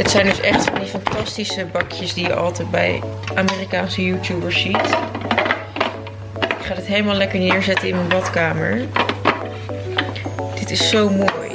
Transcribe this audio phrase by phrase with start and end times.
[0.00, 3.02] Dit zijn dus echt van die fantastische bakjes die je altijd bij
[3.34, 4.96] Amerikaanse YouTubers ziet.
[6.40, 8.80] Ik ga dit helemaal lekker neerzetten in mijn badkamer.
[10.58, 11.50] Dit is zo mooi.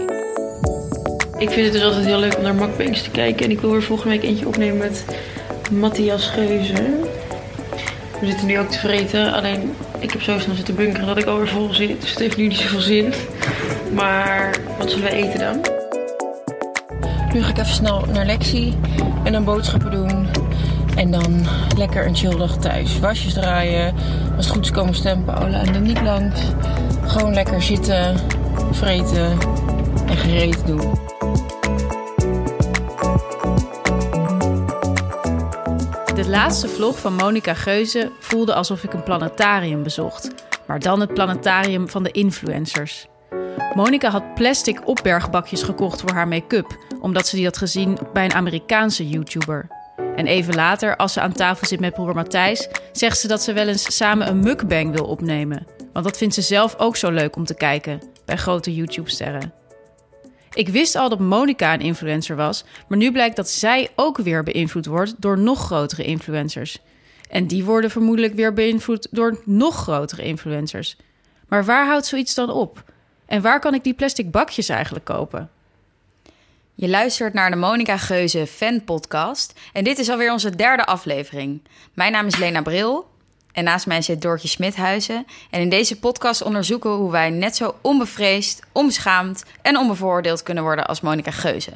[1.38, 3.46] Ik vind het dus altijd heel leuk om naar mukbangs te kijken.
[3.46, 5.06] En ik wil er volgende week eentje opnemen met
[5.72, 7.00] Matthias Geuze.
[8.20, 9.34] We zitten nu ook te vreten.
[9.34, 12.02] Alleen ik heb zo snel zitten bunkeren dat ik alweer vol zit.
[12.02, 13.14] Dus het heeft nu niet zoveel zin.
[13.94, 15.75] Maar wat zullen we eten dan?
[17.36, 18.78] Nu ga ik even snel naar Lexi
[19.24, 20.28] en dan boodschappen doen.
[20.96, 21.46] En dan
[21.78, 23.00] lekker een chill dag thuis.
[23.00, 23.96] Wasjes draaien.
[24.36, 26.42] Als het goed is komen stemmen Paula en dan niet langs.
[27.06, 28.16] Gewoon lekker zitten,
[28.72, 29.38] vreten
[30.08, 30.94] en gereed doen.
[36.16, 40.32] De laatste vlog van Monica Geuze voelde alsof ik een planetarium bezocht.
[40.68, 43.08] Maar dan het planetarium van de influencers.
[43.76, 48.34] Monica had plastic opbergbakjes gekocht voor haar make-up, omdat ze die had gezien bij een
[48.34, 49.68] Amerikaanse YouTuber.
[50.16, 53.54] En even later, als ze aan tafel zit met broer Matthijs, zegt ze dat ze
[53.54, 55.68] wel eens samen een mukbang wil opnemen.
[55.94, 59.54] Want dat vindt ze zelf ook zo leuk om te kijken bij grote YouTube-sterren.
[60.54, 64.44] Ik wist al dat Monica een influencer was, maar nu blijkt dat zij ook weer
[64.44, 66.80] beïnvloed wordt door nog grotere influencers.
[67.30, 70.98] En die worden vermoedelijk weer beïnvloed door nog grotere influencers.
[71.48, 72.84] Maar waar houdt zoiets dan op?
[73.26, 75.50] En waar kan ik die plastic bakjes eigenlijk kopen?
[76.78, 81.62] Je luistert naar de Monica Geuze Fan Podcast en dit is alweer onze derde aflevering.
[81.94, 83.08] Mijn naam is Lena Bril
[83.52, 85.26] en naast mij zit Doortje Smithuizen.
[85.50, 90.64] En in deze podcast onderzoeken we hoe wij net zo onbevreesd, onbeschaamd en onbevooroordeeld kunnen
[90.64, 91.72] worden als Monica Geuze.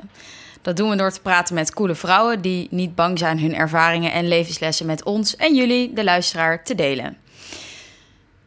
[0.62, 4.12] Dat doen we door te praten met coole vrouwen die niet bang zijn hun ervaringen
[4.12, 7.18] en levenslessen met ons en jullie, de luisteraar, te delen.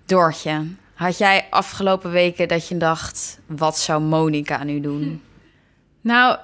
[0.06, 5.22] Doortje, had jij afgelopen weken dat je dacht: wat zou Monica nu doen?
[6.02, 6.36] Nou,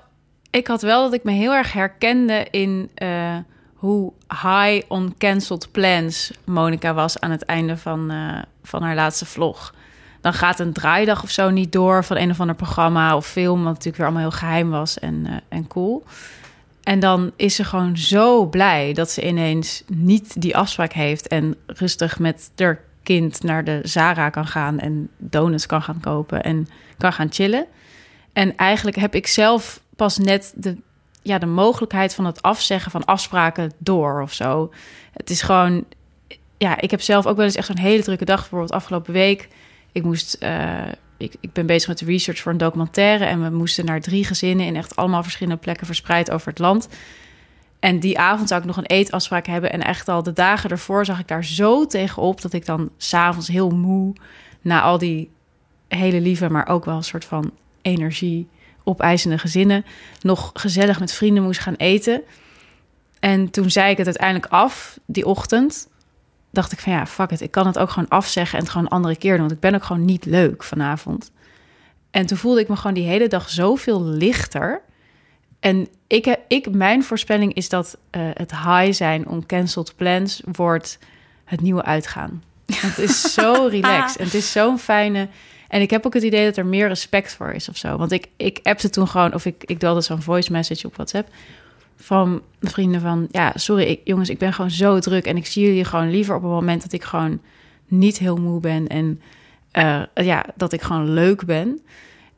[0.51, 3.37] ik had wel dat ik me heel erg herkende in uh,
[3.75, 9.27] hoe high on cancelled plans Monica was aan het einde van, uh, van haar laatste
[9.27, 9.75] vlog.
[10.21, 13.59] Dan gaat een draaidag of zo niet door van een of ander programma of film,
[13.59, 16.05] wat natuurlijk weer allemaal heel geheim was en, uh, en cool.
[16.83, 21.57] En dan is ze gewoon zo blij dat ze ineens niet die afspraak heeft en
[21.67, 26.69] rustig met haar kind naar de Zara kan gaan en donuts kan gaan kopen en
[26.99, 27.67] kan gaan chillen.
[28.39, 30.77] En eigenlijk heb ik zelf pas net de,
[31.23, 34.73] ja, de mogelijkheid van het afzeggen van afspraken door of zo.
[35.13, 35.85] Het is gewoon,
[36.59, 39.49] ja, ik heb zelf ook wel eens echt zo'n hele drukke dag, bijvoorbeeld afgelopen week.
[39.93, 43.57] Ik moest, uh, ik, ik ben bezig met de research voor een documentaire en we
[43.57, 46.89] moesten naar drie gezinnen in echt allemaal verschillende plekken verspreid over het land.
[47.79, 49.73] En die avond zou ik nog een eetafspraak hebben.
[49.73, 53.49] En echt al de dagen ervoor zag ik daar zo tegenop dat ik dan s'avonds
[53.49, 54.13] heel moe
[54.61, 55.31] na al die
[55.89, 57.53] hele lieve, maar ook wel een soort van
[57.89, 58.49] energie
[58.85, 59.85] opeisende gezinnen
[60.21, 62.23] nog gezellig met vrienden moest gaan eten.
[63.21, 65.89] En toen zei ik het uiteindelijk af die ochtend.
[66.51, 67.41] Dacht ik van ja, fuck it.
[67.41, 69.41] Ik kan het ook gewoon afzeggen en het gewoon een andere keer doen.
[69.41, 71.31] Want ik ben ook gewoon niet leuk vanavond.
[72.11, 74.81] En toen voelde ik me gewoon die hele dag zoveel lichter.
[75.61, 80.99] En ik, ik, mijn voorspelling is dat uh, het high zijn om cancelled plans wordt
[81.45, 82.43] het nieuwe uitgaan.
[82.73, 85.29] Het is zo relaxed en het is zo'n fijne.
[85.69, 87.97] En ik heb ook het idee dat er meer respect voor is of zo.
[87.97, 91.29] Want ik, ik appte toen gewoon, of ik, ik zo'n voice message op WhatsApp
[91.97, 95.85] van vrienden van, ja, sorry, jongens, ik ben gewoon zo druk en ik zie jullie
[95.85, 97.41] gewoon liever op een moment dat ik gewoon
[97.87, 99.21] niet heel moe ben en
[99.73, 101.81] uh, ja, dat ik gewoon leuk ben.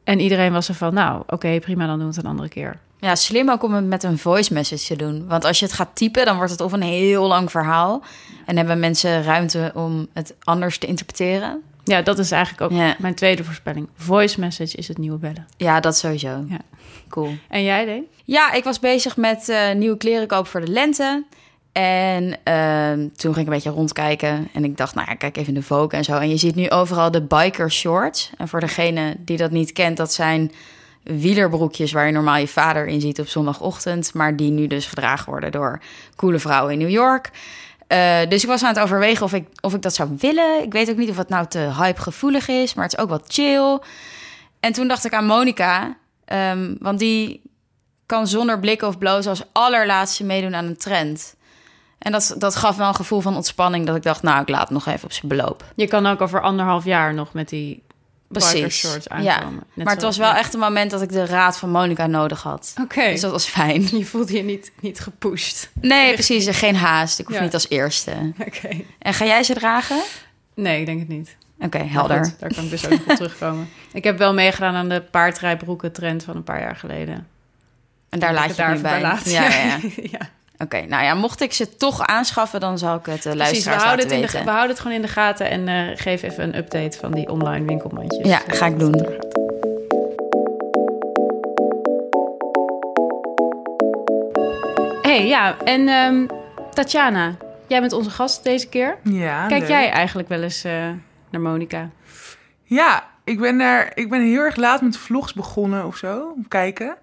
[0.04, 2.78] En iedereen was er van, nou, oké, prima, dan doen we het een andere keer.
[2.98, 5.26] Ja, slim ook om het met een voice message te doen.
[5.26, 8.02] Want als je het gaat typen, dan wordt het of een heel lang verhaal.
[8.47, 11.62] En hebben mensen ruimte om het anders te interpreteren.
[11.90, 12.96] Ja, dat is eigenlijk ook ja.
[12.98, 13.88] mijn tweede voorspelling.
[13.96, 15.46] Voice message is het nieuwe bellen.
[15.56, 16.44] Ja, dat sowieso.
[16.48, 16.60] Ja.
[17.08, 17.34] Cool.
[17.48, 18.04] En jij, denk?
[18.24, 21.24] Ja, ik was bezig met uh, nieuwe kleren kopen voor de lente.
[21.72, 24.48] En uh, toen ging ik een beetje rondkijken.
[24.52, 26.16] En ik dacht, nou ja, kijk even in de Vogue en zo.
[26.16, 28.30] En je ziet nu overal de biker shorts.
[28.36, 30.53] En voor degene die dat niet kent, dat zijn
[31.03, 34.15] wielerbroekjes waar je normaal je vader in ziet op zondagochtend.
[34.15, 35.80] Maar die nu dus gedragen worden door
[36.16, 37.30] coole vrouwen in New York.
[37.92, 40.63] Uh, dus ik was aan het overwegen of ik, of ik dat zou willen.
[40.63, 43.25] Ik weet ook niet of het nou te hype-gevoelig is, maar het is ook wat
[43.28, 43.78] chill.
[44.60, 45.97] En toen dacht ik aan Monica,
[46.27, 47.42] um, want die
[48.07, 51.34] kan zonder blikken of blozen als allerlaatste meedoen aan een trend.
[51.98, 54.60] En dat, dat gaf wel een gevoel van ontspanning dat ik dacht, nou, ik laat
[54.60, 55.65] het nog even op zijn beloop.
[55.75, 57.83] Je kan ook over anderhalf jaar nog met die
[58.32, 58.78] Precies.
[58.78, 59.65] shorts aankomen.
[59.74, 62.42] Ja, maar het was wel echt een moment dat ik de raad van Monica nodig
[62.42, 62.71] had.
[62.80, 62.82] Oké.
[62.82, 63.12] Okay.
[63.12, 63.88] Dus dat was fijn.
[63.98, 65.71] Je voelde je niet, niet gepusht.
[65.80, 66.48] Nee, precies.
[66.59, 67.18] Geen haast.
[67.18, 67.42] Ik hoef ja.
[67.42, 68.32] niet als eerste.
[68.38, 68.56] Oké.
[68.56, 68.86] Okay.
[68.98, 70.03] En ga jij ze dragen?
[70.54, 71.36] Nee, ik denk het niet.
[71.56, 72.24] Oké, okay, helder.
[72.24, 73.68] Goed, daar kan ik dus ook nog op terugkomen.
[73.92, 77.27] Ik heb wel meegedaan aan de paardrijbroeken trend van een paar jaar geleden.
[78.09, 79.00] En daar laat je het bij.
[79.00, 80.18] Ja, ja, ja.
[80.62, 83.71] Oké, nou ja, mocht ik ze toch aanschaffen, dan zal ik het de Precies, we
[83.71, 84.45] houden, laten het in de, weten.
[84.45, 87.30] we houden het gewoon in de gaten en eh, geef even een update van die
[87.30, 88.27] online winkelmandjes.
[88.27, 89.18] Ja, ga ik doen.
[95.03, 96.27] hey, ja, en ehm,
[96.74, 97.36] Tatjana,
[97.66, 98.97] jij bent onze gast deze keer.
[99.03, 99.68] Ja, Kijk leuk.
[99.71, 100.72] jij eigenlijk wel eens eh,
[101.30, 101.91] naar Monica?
[102.65, 106.48] Ja, ik ben, daar, ik ben heel erg laat met vlogs begonnen of zo, om
[106.48, 106.97] kijken.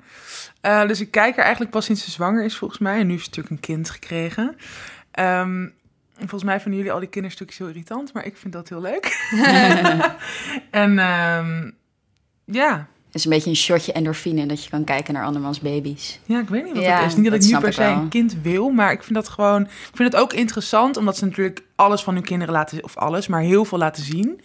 [0.67, 2.99] Eh, dus ik kijk er eigenlijk pas sinds ze zwanger is, volgens mij.
[2.99, 4.55] En nu heeft ze natuurlijk een kind gekregen.
[5.11, 5.61] Ehm,
[6.15, 8.81] en volgens mij vinden jullie al die kinderstukjes heel irritant, maar ik vind dat heel
[8.81, 9.29] leuk.
[10.71, 11.71] en ehm,
[12.45, 16.19] ja, Het is een beetje een shotje endorfine dat je kan kijken naar andermans baby's.
[16.25, 17.15] Ja, ik weet niet wat Ja, het is.
[17.15, 19.61] Niet dat, dat ik nu per se een kind wil, maar ik vind dat gewoon.
[19.61, 23.27] Ik vind het ook interessant, omdat ze natuurlijk alles van hun kinderen laten, of alles,
[23.27, 24.41] maar heel veel laten zien.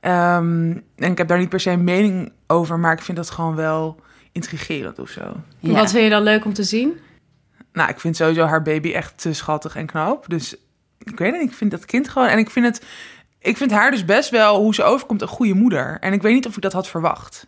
[0.00, 3.30] Ehm, en ik heb daar niet per se een mening over, maar ik vind dat
[3.30, 4.00] gewoon wel
[4.38, 5.36] intrigerend of zo.
[5.58, 5.72] Ja.
[5.72, 6.98] Wat vind je dan leuk om te zien?
[7.72, 10.24] Nou, ik vind sowieso haar baby echt te schattig en knap.
[10.28, 10.54] Dus
[10.98, 12.28] ik weet het niet, ik vind dat kind gewoon.
[12.28, 12.84] En ik vind het.
[13.40, 15.96] Ik vind haar dus best wel, hoe ze overkomt, een goede moeder.
[16.00, 17.46] En ik weet niet of ik dat had verwacht.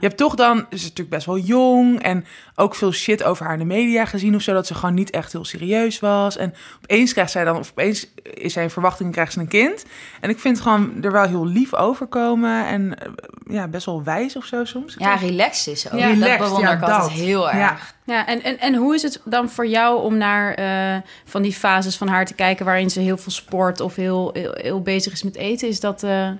[0.00, 2.24] Je hebt toch dan, ze is natuurlijk best wel jong en
[2.54, 5.10] ook veel shit over haar in de media gezien of zo, dat ze gewoon niet
[5.10, 6.36] echt heel serieus was.
[6.36, 9.84] En opeens krijgt zij dan, of opeens is zij een verwachting krijgt ze een kind.
[10.20, 13.08] En ik vind het gewoon er wel heel lief overkomen en eh,
[13.48, 14.94] ja, best wel wijs of zo soms.
[14.98, 15.98] Ja, relaxed is ook.
[15.98, 16.14] Ja.
[16.14, 17.58] dat bewonder ja, ik altijd heel erg.
[17.58, 17.76] Ja.
[18.04, 21.52] Ja, en, en, en hoe is het dan voor jou om naar eh, van die
[21.52, 25.12] fases van haar te kijken waarin ze heel veel sport of heel, heel, heel bezig
[25.12, 25.68] is met eten?
[25.68, 26.02] Is dat.
[26.02, 26.30] eh,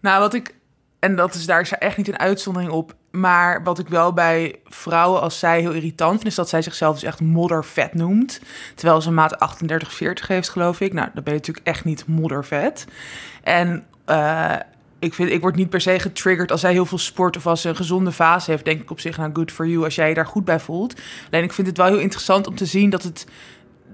[0.00, 0.54] Nou, wat ik,
[0.98, 4.54] en dat is daar is echt niet een uitzondering op, maar wat ik wel bij
[4.64, 8.40] vrouwen als zij heel irritant vind, is dat zij zichzelf dus echt moddervet noemt.
[8.74, 10.92] Terwijl ze een maat 38, 40 heeft, geloof ik.
[10.92, 12.86] Nou, dan ben je natuurlijk echt niet moddervet.
[13.42, 14.54] En eh,
[14.98, 17.60] ik, vind, ik word niet per se getriggerd als zij heel veel sport of als
[17.60, 18.64] ze een gezonde fase heeft.
[18.64, 21.00] Denk ik op zich, nou, good for you als jij je daar goed bij voelt.
[21.30, 23.26] Alleen ik vind het wel heel interessant om te zien dat het,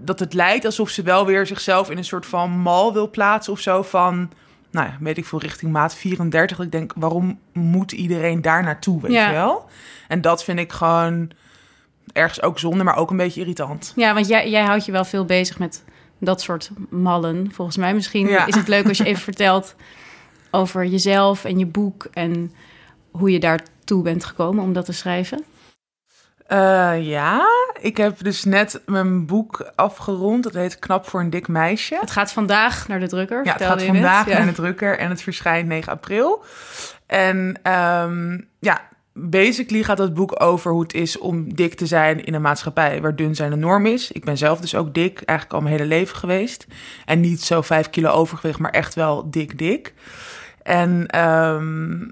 [0.01, 3.53] dat het lijkt alsof ze wel weer zichzelf in een soort van mal wil plaatsen
[3.53, 4.31] of zo van
[4.75, 6.57] nou ja, weet ik veel, richting maat 34.
[6.57, 9.27] Dat ik denk, waarom moet iedereen daar naartoe, weet Ja.
[9.29, 9.65] je wel?
[10.09, 11.31] En dat vind ik gewoon
[12.13, 13.93] ergens ook zonde, maar ook een beetje irritant.
[13.97, 15.85] Ja, want jij, jij houdt je wel veel bezig met
[16.19, 17.95] dat soort mallen, volgens mij.
[17.95, 18.47] Misschien Ja.
[18.47, 19.75] is het leuk als je even vertelt
[20.51, 22.53] over jezelf en je boek en
[23.11, 25.45] hoe je daartoe bent gekomen om dat te schrijven.
[26.47, 27.47] Eh, ja,
[27.81, 30.43] ik heb dus net mijn boek afgerond.
[30.43, 31.97] Dat heet Knap voor een dik meisje.
[32.01, 33.45] Het gaat vandaag naar de drukker.
[33.45, 33.87] Ja, het gaat net.
[33.87, 36.45] vandaag naar de drukker en het verschijnt 9 april.
[37.07, 38.81] En ehm, ja,
[39.13, 43.01] basically gaat het boek over hoe het is om dik te zijn in een maatschappij
[43.01, 44.13] waar dun zijn de norm is.
[44.13, 46.67] Ik ben zelf dus ook dik, eigenlijk al mijn hele leven geweest.
[47.05, 49.95] En niet zo 5 kilo overgewicht, maar echt wel dik, dik.
[50.63, 52.09] En ehm,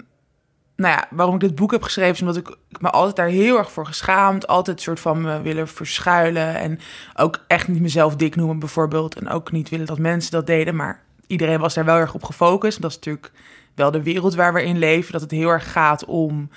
[0.83, 3.57] nou ja, waarom ik dit boek heb geschreven is omdat ik, me altijd daar heel
[3.57, 4.47] erg voor geschaamd.
[4.47, 6.55] Altijd soort van me willen verschuilen.
[6.55, 6.79] En
[7.15, 9.15] ook echt niet mezelf dik noemen bijvoorbeeld.
[9.15, 10.75] En ook niet willen dat mensen dat deden.
[10.75, 12.81] Maar iedereen was daar wel erg op gefocust.
[12.81, 13.31] Dat is natuurlijk
[13.75, 15.11] wel de wereld waar we in leven.
[15.11, 16.49] Dat het heel erg gaat om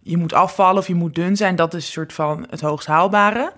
[0.00, 1.56] je moet afvallen of je moet dun zijn.
[1.56, 3.52] Dat is een soort van het hoogst haalbare.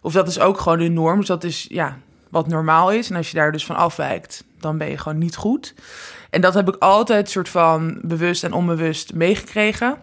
[0.00, 1.18] Of dat is ook gewoon de norm.
[1.18, 1.98] Dus dat is ja,
[2.30, 3.10] wat normaal is.
[3.10, 5.74] En als je daar dus van afwijkt, dan ben je gewoon niet goed.
[6.30, 9.98] En dat heb ik altijd soort van bewust en onbewust meegekregen.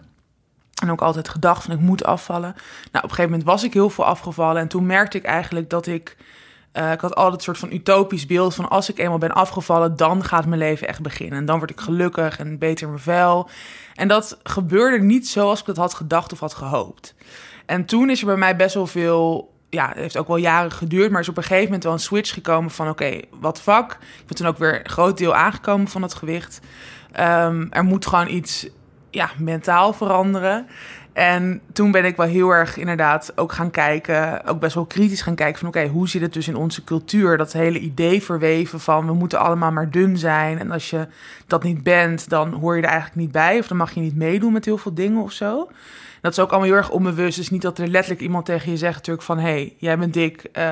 [0.82, 2.52] En ook altijd gedacht van ik moet afvallen.
[2.52, 2.56] Nou,
[2.92, 4.62] op een gegeven moment was ik heel veel afgevallen.
[4.62, 6.18] En toen merkte ik eigenlijk dat ik...
[6.72, 9.96] eh, ik had altijd een soort van utopisch beeld van als ik eenmaal ben afgevallen,
[9.96, 11.40] dan gaat mijn leven echt beginnen.
[11.40, 13.50] En dan word ik gelukkig en beter in mijn vel.
[13.96, 17.16] En dat gebeurde niet zoals ik dat had gedacht of had gehoopt.
[17.66, 20.72] En toen is er bij mij best wel veel ja, het heeft ook wel jaren
[20.72, 23.92] geduurd, maar is op een gegeven moment wel een switch gekomen van oké, wat vak.
[23.92, 26.60] Ik ben toen ook weer een groot deel aangekomen van het gewicht.
[27.12, 28.68] Ehm, er moet gewoon iets
[29.10, 30.68] ja, mentaal veranderen.
[31.14, 35.22] En toen ben ik wel heel erg inderdaad ook gaan kijken, ook best wel kritisch
[35.22, 37.38] gaan kijken van oké, hoe zit het dus in onze cultuur?
[37.38, 40.60] Dat hele idee verweven van we moeten allemaal maar dun zijn.
[40.60, 41.08] En als je
[41.48, 43.60] dat niet bent, dan hoor je er eigenlijk niet bij.
[43.60, 45.70] Of dan mag je niet meedoen met heel veel dingen of zo.
[46.26, 47.38] Dat is ook allemaal heel erg onbewust.
[47.38, 49.38] Dus niet dat er letterlijk iemand tegen je zegt natuurlijk van...
[49.38, 50.64] hé, hey, jij bent dik, eh,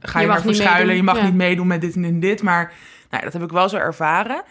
[0.00, 0.96] ga je, maar verschuilen.
[0.96, 1.24] Je mag ja.
[1.24, 2.42] niet meedoen met dit en dit.
[2.42, 2.72] Maar
[3.10, 4.42] nou, dat heb ik wel zo ervaren.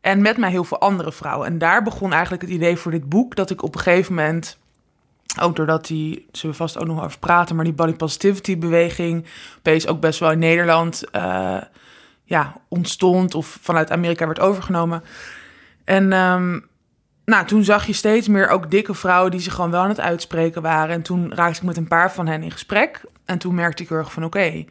[0.00, 1.46] En met mij heel veel andere vrouwen.
[1.46, 3.36] En daar begon eigenlijk het idee voor dit boek...
[3.36, 4.58] dat ik op een gegeven moment...
[5.40, 7.56] ook doordat die, zullen we vast ook nog over praten...
[7.56, 9.26] maar die body positivity beweging...
[9.58, 11.10] opeens ook best wel in Nederland...
[11.10, 11.56] eh,
[12.24, 15.02] ja, ontstond of vanuit Amerika werd overgenomen.
[15.84, 16.12] En...
[16.12, 16.58] ehm,
[17.26, 20.00] nou, toen zag je steeds meer ook dikke vrouwen die zich gewoon wel aan het
[20.00, 20.94] uitspreken waren.
[20.94, 23.00] En toen raakte ik met een paar van hen in gesprek.
[23.24, 24.64] En toen merkte ik heel erg van oké,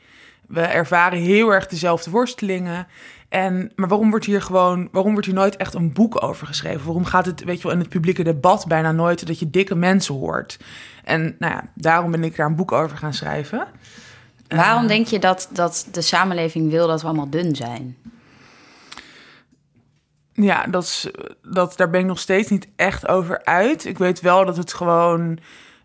[0.48, 2.88] We ervaren heel erg dezelfde worstelingen.
[3.30, 6.86] En, maar waarom wordt hier gewoon, waarom wordt hier nooit echt een boek over geschreven?
[6.86, 9.76] Waarom gaat het, weet je wel, in het publieke debat bijna nooit dat je dikke
[9.76, 10.60] mensen hoort?
[11.04, 13.68] En nou ja, daarom ben ik daar een boek over gaan schrijven.
[14.48, 17.98] Waarom Uh, denk je dat, dat de samenleving wil dat we allemaal dun zijn?
[20.36, 21.10] Ja, dat is,
[21.42, 23.86] dat, daar ben ik nog steeds niet echt over uit.
[23.86, 25.40] Ik weet wel dat het gewoon...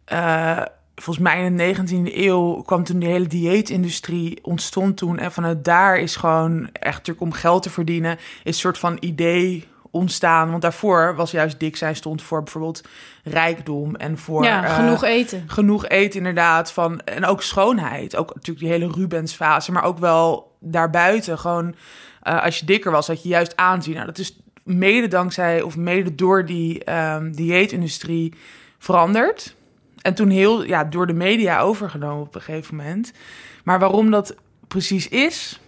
[0.05, 0.63] eh,
[0.95, 5.19] volgens mij in de 19e eeuw kwam toen die hele dieetindustrie ontstond toen.
[5.19, 8.17] En vanuit daar is gewoon echt natuurlijk om geld te verdienen...
[8.17, 10.51] is een soort van idee ontstaan.
[10.51, 12.83] Want daarvoor was juist dik zijn stond voor bijvoorbeeld
[13.25, 14.45] rijkdom en voor...
[14.45, 15.45] ja, eh, genoeg eten.
[15.47, 16.73] genoeg eten inderdaad.
[16.73, 18.17] Van, en ook schoonheid.
[18.17, 19.73] Ook natuurlijk die hele Rubens-fase.
[19.73, 21.39] Maar ook wel daarbuiten.
[21.39, 21.75] Gewoon
[22.23, 23.95] eh, als je dikker was, had je juist aanzien.
[23.95, 28.35] Nou, dat is mede dankzij of mede door die ehm, dieetindustrie
[28.79, 29.57] veranderd.
[30.03, 33.13] En toen heel ja, door de media overgenomen op een gegeven moment.
[33.65, 34.35] Maar waarom dat
[34.69, 35.61] precies is...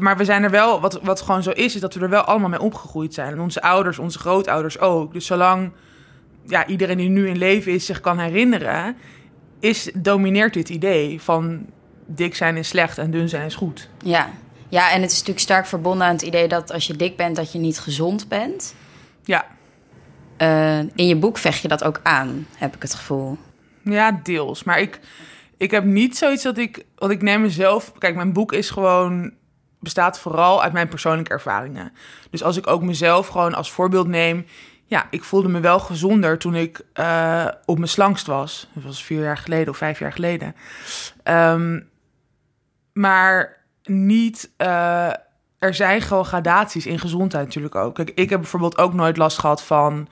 [0.00, 2.22] Maar we zijn er wel, wat, wat gewoon zo is, is dat we er wel
[2.22, 3.32] allemaal mee opgegroeid zijn.
[3.32, 5.12] En onze ouders, onze grootouders ook.
[5.12, 5.72] Dus zolang
[6.46, 8.96] ja, iedereen die nu in leven is zich kan herinneren,
[9.60, 11.66] is, domineert dit idee van
[12.06, 13.88] dik zijn is slecht en dun zijn is goed.
[13.98, 14.30] Ja.
[14.74, 17.36] Ja, en het is natuurlijk sterk verbonden aan het idee dat als je dik bent,
[17.36, 18.74] dat je niet gezond bent.
[19.22, 19.46] Ja,
[20.36, 23.38] Eh, in je boek vecht je dat ook aan, heb ik het gevoel.
[23.82, 24.64] ja deels.
[24.64, 25.00] Maar ik,
[25.56, 29.32] ik heb niet zoiets dat ik, want ik neem mezelf, kijk, mijn boek is gewoon,
[29.80, 31.92] bestaat vooral uit mijn persoonlijke ervaringen.
[32.30, 34.46] Dus als ik ook mezelf gewoon als voorbeeld neem,
[34.86, 38.68] ja, ik voelde me wel gezonder toen ik eh, op mijn slangst was.
[38.72, 40.54] Dat was vier jaar geleden of vijf jaar geleden.
[41.22, 41.80] Ehm,
[42.92, 44.50] maar niet.
[44.56, 45.12] eh,
[45.58, 47.94] er zijn gewoon gradaties in gezondheid natuurlijk ook.
[47.94, 50.08] Kijk, ik heb bijvoorbeeld ook nooit last gehad van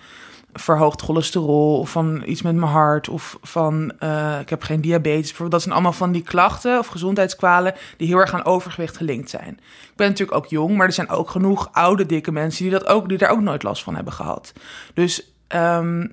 [0.52, 5.34] verhoogd cholesterol of van iets met mijn hart of van eh, ik heb geen diabetes.
[5.48, 9.52] Dat zijn allemaal van die klachten of gezondheidskwalen die heel erg aan overgewicht gelinkt zijn.
[9.82, 12.86] Ik ben natuurlijk ook jong, maar er zijn ook genoeg oude dikke mensen die dat
[12.86, 14.52] ook die daar ook nooit last van hebben gehad.
[14.94, 16.06] Dus ehm,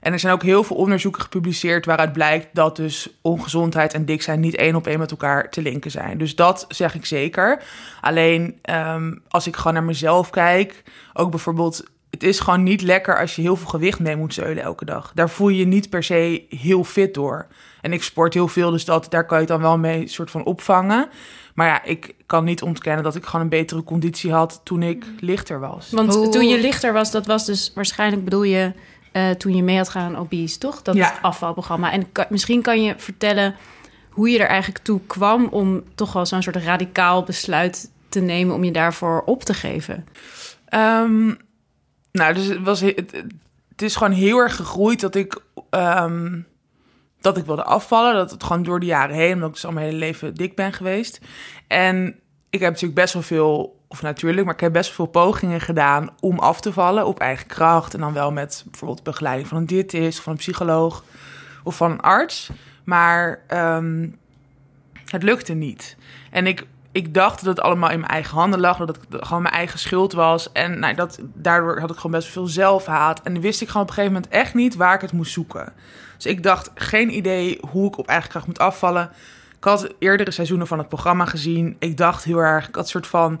[0.00, 4.22] en er zijn ook heel veel onderzoeken gepubliceerd waaruit blijkt dat dus ongezondheid en dik
[4.22, 6.18] zijn niet één op één met elkaar te linken zijn.
[6.18, 7.62] Dus dat zeg ik zeker.
[8.00, 13.18] Alleen ehm, als ik gewoon naar mezelf kijk, ook bijvoorbeeld, het is gewoon niet lekker
[13.18, 15.12] als je heel veel gewicht mee moet zeulen elke dag.
[15.14, 17.46] Daar voel je je niet per se heel fit door.
[17.80, 20.30] En ik sport heel veel, dus dat, daar kan je het dan wel mee soort
[20.30, 21.08] van opvangen.
[21.54, 25.04] Maar ja, ik kan niet ontkennen dat ik gewoon een betere conditie had toen ik
[25.18, 25.90] lichter was.
[25.90, 28.72] Want toen je lichter was, dat was dus waarschijnlijk bedoel je
[29.12, 30.82] eh, toen je mee had gaan aan obese, toch?
[30.82, 31.18] Dat Ja.
[31.22, 31.92] afvalprogramma.
[31.92, 33.54] En ka- misschien kan je vertellen
[34.10, 38.54] hoe je er eigenlijk toe kwam om toch wel zo'n soort radicaal besluit te nemen
[38.54, 40.06] om je daarvoor op te geven.
[40.68, 41.26] Ehm,
[42.12, 43.12] nou, dus het, was, he- het,
[43.68, 45.40] het is gewoon heel erg gegroeid dat ik,
[45.70, 46.40] ehm,
[47.20, 48.14] dat ik wilde afvallen.
[48.14, 50.54] Dat het gewoon door de jaren heen, omdat ik dus al mijn hele leven dik
[50.56, 51.20] ben geweest.
[51.66, 52.06] En
[52.50, 56.10] ik heb natuurlijk best wel veel, of natuurlijk, maar ik heb best veel pogingen gedaan
[56.20, 57.94] om af te vallen op eigen kracht.
[57.94, 61.04] En dan wel met bijvoorbeeld begeleiding van een diëtist, van een psycholoog
[61.62, 62.50] of van een arts.
[62.84, 64.08] Maar ehm,
[65.04, 65.96] het lukte niet.
[66.30, 69.42] En ik, ik dacht dat het allemaal in mijn eigen handen lag, dat het gewoon
[69.42, 70.52] mijn eigen schuld was.
[70.52, 73.22] En nou, dat, daardoor had ik gewoon best veel zelfhaat.
[73.22, 75.72] En wist ik gewoon op een gegeven moment echt niet waar ik het moest zoeken.
[76.16, 79.10] Dus ik dacht, geen idee hoe ik op eigen kracht moet afvallen.
[79.56, 81.76] Ik had eerdere seizoenen van het programma gezien.
[81.78, 83.40] Ik dacht heel erg, ik had een soort van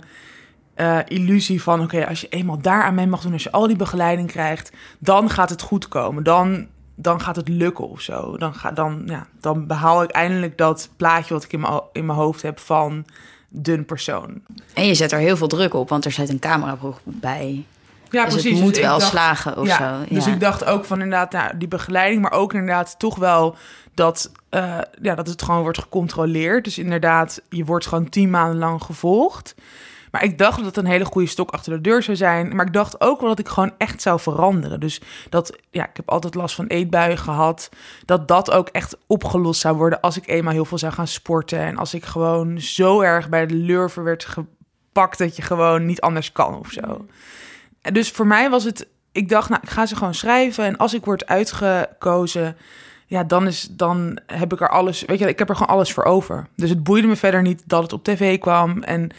[0.80, 1.82] eh, illusie van...
[1.82, 4.72] oké, als je eenmaal daar aan mee mag doen, als je al die begeleiding krijgt...
[4.98, 6.22] dan gaat het goed komen.
[6.22, 8.36] Dan, dan gaat het lukken of zo.
[8.36, 12.06] Dan, ga, dan, ja, dan behaal ik eindelijk dat plaatje wat ik in mijn, in
[12.06, 13.04] mijn hoofd heb van
[13.48, 14.40] dun persoon.
[14.74, 17.64] En je zet er heel veel druk op, want er zit een cameraploeg bij.
[18.10, 20.14] Ja, dus het moet Dus wel dacht- slagen of ja, zo.
[20.14, 20.32] Dus ja.
[20.32, 23.56] ik dacht ook van inderdaad nou, die begeleiding, maar ook inderdaad toch wel
[23.94, 26.64] dat, eh, ja, dat het gewoon wordt gecontroleerd.
[26.64, 29.54] Dus inderdaad, je wordt gewoon tien maanden lang gevolgd.
[30.10, 32.56] Maar ik dacht dat het een hele goede stok achter de deur zou zijn.
[32.56, 34.80] Maar ik dacht ook wel dat ik gewoon echt zou veranderen.
[34.80, 37.68] Dus dat, ja, ik heb altijd last van eetbuien gehad.
[38.04, 41.58] Dat dat ook echt opgelost zou worden als ik eenmaal heel veel zou gaan sporten.
[41.58, 46.00] En als ik gewoon zo erg bij de lurven werd gepakt dat je gewoon niet
[46.00, 47.06] anders kan of zo.
[47.82, 50.64] En Dus voor mij was het, ik dacht, nou, ik ga ze gewoon schrijven.
[50.64, 52.56] En als ik word uitgekozen,
[53.06, 55.92] ja, dan, is, dan heb ik er alles, weet je, ik heb er gewoon alles
[55.92, 56.46] voor over.
[56.56, 58.82] Dus het boeide me verder niet dat het op tv kwam.
[58.82, 59.10] En,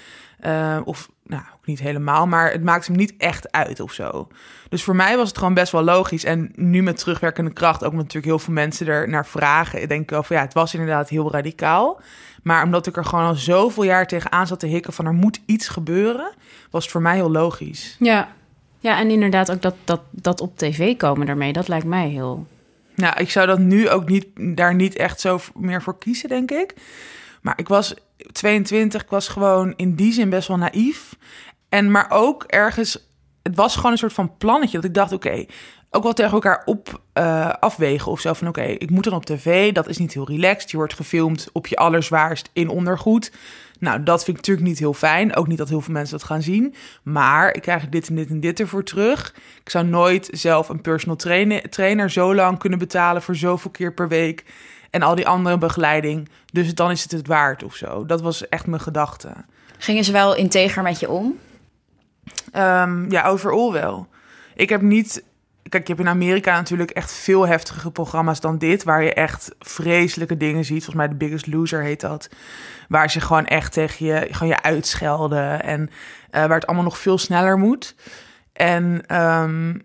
[0.42, 4.28] eh, of, nou, ook niet helemaal, maar het maakte me niet echt uit of zo.
[4.70, 6.24] Dus voor mij was het gewoon best wel logisch.
[6.24, 9.82] En nu met terugwerkende kracht, ook omdat natuurlijk heel veel mensen er naar vragen.
[9.82, 12.02] Ik denk wel van ja, het was inderdaad heel radicaal.
[12.44, 15.42] Maar omdat ik er gewoon al zoveel jaar tegenaan zat te hikken van er moet
[15.46, 16.34] iets gebeuren,
[16.70, 17.96] was het voor mij heel logisch.
[18.00, 18.28] Ja,
[18.80, 22.48] ja en inderdaad ook dat, dat, dat op tv komen daarmee, dat lijkt mij heel...
[22.96, 26.52] Nou, ik zou dat nu ook niet, daar niet echt zo meer voor kiezen, denk
[26.52, 26.74] ik.
[27.42, 27.94] Maar ik was
[28.32, 31.16] 22, ik was gewoon in die zin best wel naïef.
[31.70, 33.10] En maar ook ergens,
[33.44, 34.78] het was gewoon een soort van plannetje.
[34.78, 35.46] Dat ik dacht, oké,
[35.90, 38.34] ook wel tegen elkaar op uh, afwegen of zo.
[38.34, 40.72] Van oké, ik moet dan op tv, dat is niet heel relaxed.
[40.72, 43.32] Je wordt gefilmd op je allerzwaarst in ondergoed.
[43.80, 45.36] Nou, dat vind ik natuurlijk niet heel fijn.
[45.36, 46.76] Ook niet dat heel veel mensen dat gaan zien.
[47.04, 49.36] Maar ik krijg dit en dit en dit ervoor terug.
[49.64, 53.94] Ik zou nooit zelf een personal trainer, trainer zo lang kunnen betalen voor zoveel keer
[53.94, 54.46] per week.
[54.92, 56.30] En al die andere begeleiding.
[56.46, 58.06] Dus dan is het het waard of zo.
[58.06, 59.34] Dat was echt mijn gedachte.
[59.78, 61.40] Gingen ze wel integer met je om?
[62.56, 64.08] Um, ja, overal wel.
[64.56, 65.24] Ik heb niet
[65.70, 69.56] Kijk, je hebt in Amerika natuurlijk echt veel heftige programma's dan dit, waar je echt
[69.60, 70.84] vreselijke dingen ziet.
[70.84, 72.30] Volgens mij The Biggest Loser heet dat.
[72.88, 75.90] Waar ze gewoon echt tegen je, gewoon je uitschelden en uh,
[76.30, 77.96] waar het allemaal nog veel sneller moet.
[78.54, 79.82] En um,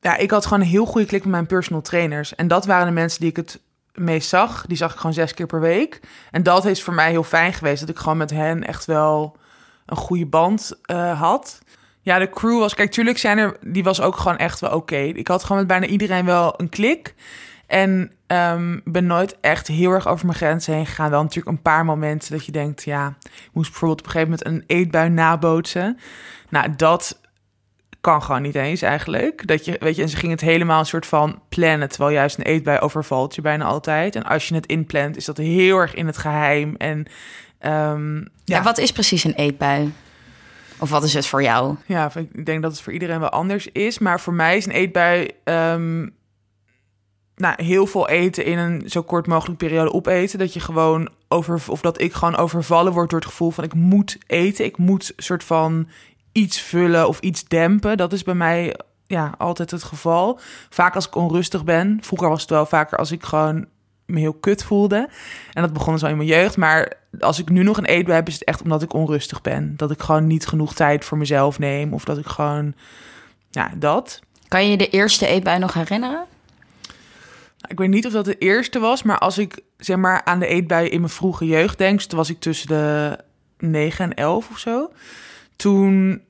[0.00, 2.34] ja, ik had gewoon een heel goede klik met mijn personal trainers.
[2.34, 3.60] En dat waren de mensen die ik het
[3.94, 4.64] meest zag.
[4.66, 6.00] Die zag ik gewoon zes keer per week.
[6.30, 9.36] En dat is voor mij heel fijn geweest, dat ik gewoon met hen echt wel
[9.86, 11.58] een goede band uh, had.
[12.02, 12.74] Ja, de crew was...
[12.74, 13.56] Kijk, tuurlijk zijn er...
[13.60, 14.96] Die was ook gewoon echt wel oké.
[14.96, 17.14] Ik had gewoon met bijna iedereen wel een klik.
[17.66, 21.10] En um, ben nooit echt heel erg over mijn grenzen heen gegaan.
[21.10, 22.84] Wel natuurlijk een paar momenten dat je denkt...
[22.84, 25.98] Ja, ik moest bijvoorbeeld op een gegeven moment een eetbui nabootsen.
[26.48, 27.19] Nou, dat
[28.00, 29.46] kan gewoon niet eens eigenlijk.
[29.46, 31.88] Dat je, weet je, en ze ging het helemaal een soort van plannen.
[31.88, 34.16] Terwijl juist een eetbui overvalt je bijna altijd.
[34.16, 36.74] En als je het inplant, is dat heel erg in het geheim.
[36.76, 36.98] En
[37.66, 38.56] um, ja.
[38.56, 39.92] ja, wat is precies een eetbui?
[40.78, 41.76] Of wat is het voor jou?
[41.86, 43.98] Ja, ik denk dat het voor iedereen wel anders is.
[43.98, 45.30] Maar voor mij is een eetbui...
[45.44, 46.18] Um,
[47.36, 50.38] nou, heel veel eten in een zo kort mogelijk periode opeten.
[50.38, 51.62] Dat je gewoon over...
[51.68, 53.64] Of dat ik gewoon overvallen word door het gevoel van...
[53.64, 55.88] ik moet eten, ik moet soort van
[56.32, 57.96] iets vullen of iets dempen.
[57.96, 60.40] Dat is bij mij ja, altijd het geval.
[60.68, 61.98] Vaak als ik onrustig ben.
[62.00, 63.66] Vroeger was het wel vaker als ik gewoon
[64.06, 65.08] me heel kut voelde.
[65.52, 66.56] En dat begon zo in mijn jeugd.
[66.56, 69.74] Maar als ik nu nog een eetbui heb, is het echt omdat ik onrustig ben.
[69.76, 71.92] Dat ik gewoon niet genoeg tijd voor mezelf neem.
[71.92, 72.74] Of dat ik gewoon,
[73.50, 74.20] ja, dat.
[74.48, 76.24] Kan je je de eerste eetbui nog herinneren?
[77.68, 80.46] Ik weet niet of dat de eerste was, maar als ik zeg maar aan de
[80.46, 83.18] eetbui in mijn vroege jeugd denk, dus toen was ik tussen de
[83.58, 84.90] 9 en 11 of zo.
[85.60, 86.22] Toen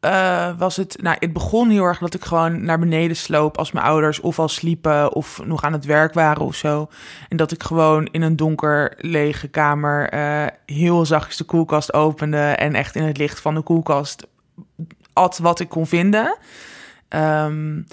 [0.00, 3.72] uh, was het, nou, het begon heel erg dat ik gewoon naar beneden sloop als
[3.72, 6.88] mijn ouders of al sliepen of nog aan het werk waren of zo.
[7.28, 12.38] En dat ik gewoon in een donker lege kamer uh, heel zachtjes de koelkast opende
[12.38, 14.26] en echt in het licht van de koelkast
[15.12, 16.36] at wat ik kon vinden.
[17.08, 17.86] Um,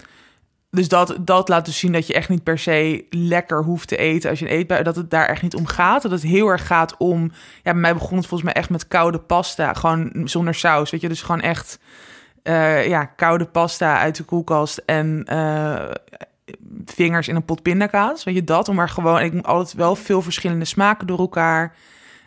[0.69, 3.97] dus dat, dat laat dus zien dat je echt niet per se lekker hoeft te
[3.97, 4.85] eten als je eet.
[4.85, 6.01] Dat het daar echt niet om gaat.
[6.01, 7.31] Dat het heel erg gaat om.
[7.63, 9.73] Ja, bij mij begon het volgens mij echt met koude pasta.
[9.73, 10.91] Gewoon zonder saus.
[10.91, 11.79] Weet je, dus gewoon echt.
[12.43, 14.81] Uh, ja, koude pasta uit de koelkast.
[14.85, 15.89] En uh,
[16.85, 18.23] vingers in een pot pindakaas.
[18.23, 18.69] Weet je dat?
[18.69, 19.21] Om maar gewoon.
[19.21, 21.75] Ik altijd wel veel verschillende smaken door elkaar.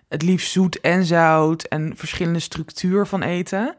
[0.08, 1.62] Het liefst zoet en zout.
[1.62, 3.76] En verschillende structuur van eten.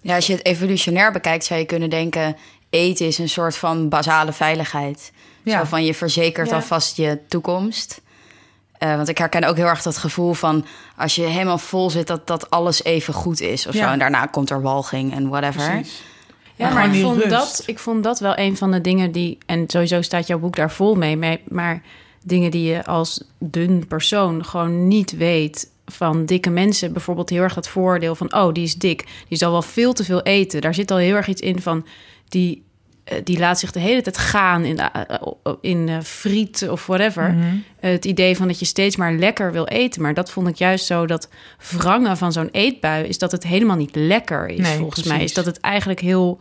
[0.00, 2.36] Ja, als je het evolutionair bekijkt, zou je kunnen denken:
[2.76, 5.12] eten is een soort van basale veiligheid.
[5.42, 5.58] Ja.
[5.58, 6.54] Zo van je verzekert ja.
[6.54, 8.00] alvast je toekomst.
[8.78, 10.64] Uh, want ik herken ook heel erg dat gevoel van
[10.96, 13.86] als je helemaal vol zit, dat, dat alles even goed is of ja.
[13.86, 13.92] zo.
[13.92, 15.70] En daarna komt er walging en whatever.
[15.70, 16.02] Precies.
[16.54, 19.38] Ja, maar ik vond, dat, ik vond dat wel een van de dingen die.
[19.46, 21.40] En sowieso staat jouw boek daar vol mee.
[21.48, 21.82] Maar
[22.22, 27.54] dingen die je als dun persoon gewoon niet weet van dikke mensen bijvoorbeeld heel erg
[27.54, 30.60] dat voordeel van oh die is dik, die zal wel veel te veel eten.
[30.60, 31.86] Daar zit al heel erg iets in van
[32.28, 32.65] die eh,
[33.24, 37.32] die laat zich de hele tijd gaan in, uh, in uh, friet of whatever.
[37.32, 37.64] Mm -hmm.
[37.80, 40.02] het idee van dat je steeds maar lekker wil eten.
[40.02, 41.28] Maar dat vond ik juist zo dat
[41.70, 44.58] wrangen van zo'n eetbui is dat het helemaal niet lekker is.
[44.58, 45.12] Nee, volgens precies.
[45.12, 46.40] mij is dat het eigenlijk heel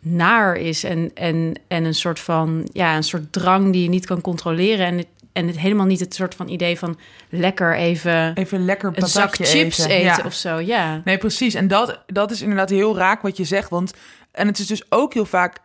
[0.00, 4.06] naar is en, en, en een soort van ja, een soort drang die je niet
[4.06, 4.86] kan controleren.
[4.86, 8.92] En het, en het helemaal niet het soort van idee van lekker even, even lekker
[8.94, 10.22] een zak chips eten, eten ja.
[10.24, 10.58] of zo.
[10.58, 11.00] Ja.
[11.04, 11.54] Nee, precies.
[11.54, 13.70] En dat, dat is inderdaad heel raak wat je zegt.
[13.70, 13.92] Want
[14.32, 15.58] en het is dus ook heel vaak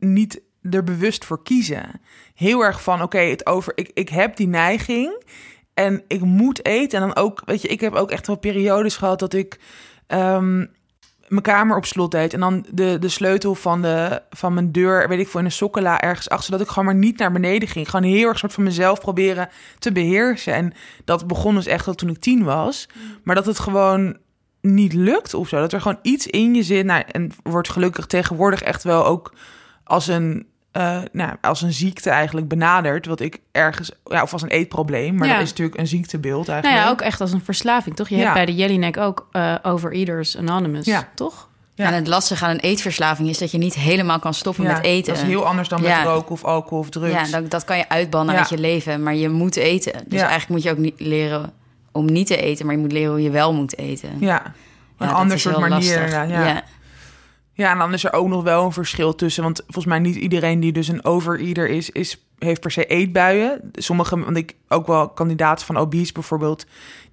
[0.00, 2.00] niet er bewust voor kiezen.
[2.34, 5.24] Heel erg van, oké, het over, ik, ik heb die neiging
[5.74, 7.00] en ik moet eten.
[7.00, 9.60] En dan ook, weet je, ik heb ook echt wel periodes gehad dat ik
[10.08, 10.70] um,
[11.28, 12.32] mijn kamer op slot deed.
[12.32, 15.52] En dan de, de sleutel van, de, van mijn deur, weet ik voor in een
[15.52, 16.44] sokkela ergens achter.
[16.44, 17.90] Zodat ik gewoon maar niet naar beneden ging.
[17.90, 20.54] Gewoon heel erg soort van mezelf proberen te beheersen.
[20.54, 20.72] En
[21.04, 22.88] dat begon dus echt al toen ik tien was.
[23.24, 24.16] Maar dat het gewoon
[24.60, 25.58] niet lukt of zo.
[25.58, 26.84] Dat er gewoon iets in je zit.
[26.84, 29.32] Nou, en wordt gelukkig tegenwoordig echt wel ook
[29.90, 33.06] als een, uh, nou, als een ziekte eigenlijk benaderd.
[33.06, 35.14] Wat ik ergens, ja, of als een eetprobleem.
[35.14, 35.34] Maar ja.
[35.34, 36.78] dat is natuurlijk een ziektebeeld eigenlijk.
[36.78, 38.08] Nou ja, ook echt als een verslaving, toch?
[38.08, 38.22] Je ja.
[38.22, 41.08] hebt bij de Jellyneck ook uh, Overeaters Anonymous, ja.
[41.14, 41.48] toch?
[41.74, 41.86] Ja.
[41.86, 44.82] En het lastige aan een eetverslaving is dat je niet helemaal kan stoppen ja, met
[44.84, 45.14] eten.
[45.14, 47.30] Dat is heel anders dan met roken of alcohol of drugs.
[47.30, 49.92] Ja, dat, dat kan je uitbannen uit je leven, maar je moet eten.
[50.06, 51.52] Dus eigenlijk moet je ook niet leren
[51.92, 54.10] om niet te eten, maar je moet leren hoe je wel moet eten.
[54.18, 56.00] Ja, een dat ander is soort heel manier.
[56.00, 56.22] lastig.
[56.22, 56.62] inderdaad, Ja.
[57.60, 57.72] Ja.
[57.72, 59.42] En dan is er ook nog wel een verschil tussen.
[59.42, 63.70] Want volgens mij niet iedereen die dus een overeater is, is heeft per se eetbuien.
[63.72, 66.66] Sommige, want ik ook wel kandidaten van obese bijvoorbeeld,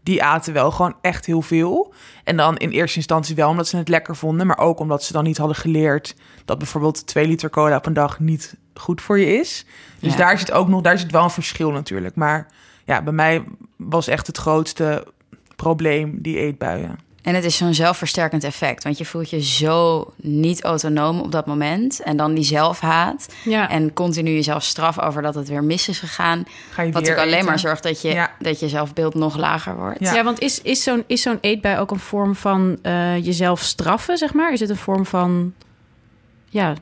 [0.03, 1.93] die aten wel gewoon echt heel veel.
[2.23, 5.13] En dan in eerste instantie wel omdat ze het lekker vonden, maar ook omdat ze
[5.13, 9.19] dan niet hadden geleerd dat bijvoorbeeld 2 liter cola op een dag niet goed voor
[9.19, 9.65] je is.
[9.99, 10.17] Dus Ja.
[10.17, 12.15] daar zit ook nog, daar zit wel een verschil natuurlijk.
[12.15, 12.47] Maar
[12.85, 13.43] ja, bij mij
[13.75, 15.07] was echt het grootste
[15.55, 16.99] probleem die eetbuien.
[17.27, 21.45] En het is zo'n zelfversterkend effect, want je voelt je zo niet autonoom op dat
[21.45, 22.01] moment.
[22.01, 23.69] En dan die zelfhaat Ja.
[23.69, 26.45] en continu jezelf straf over dat het weer mis is gegaan.
[26.71, 27.45] Ga je Wat ook alleen eten.
[27.45, 28.31] maar zorgt dat je, Ja.
[28.39, 29.99] dat je zelfbeeld nog lager wordt.
[29.99, 30.13] Ja.
[30.13, 34.17] Ja, want is, is zo'n is zo'n eetbui ook een vorm van eh, jezelf straffen,
[34.17, 34.53] zeg maar?
[34.53, 35.53] Is het een vorm van,
[36.49, 36.73] ja,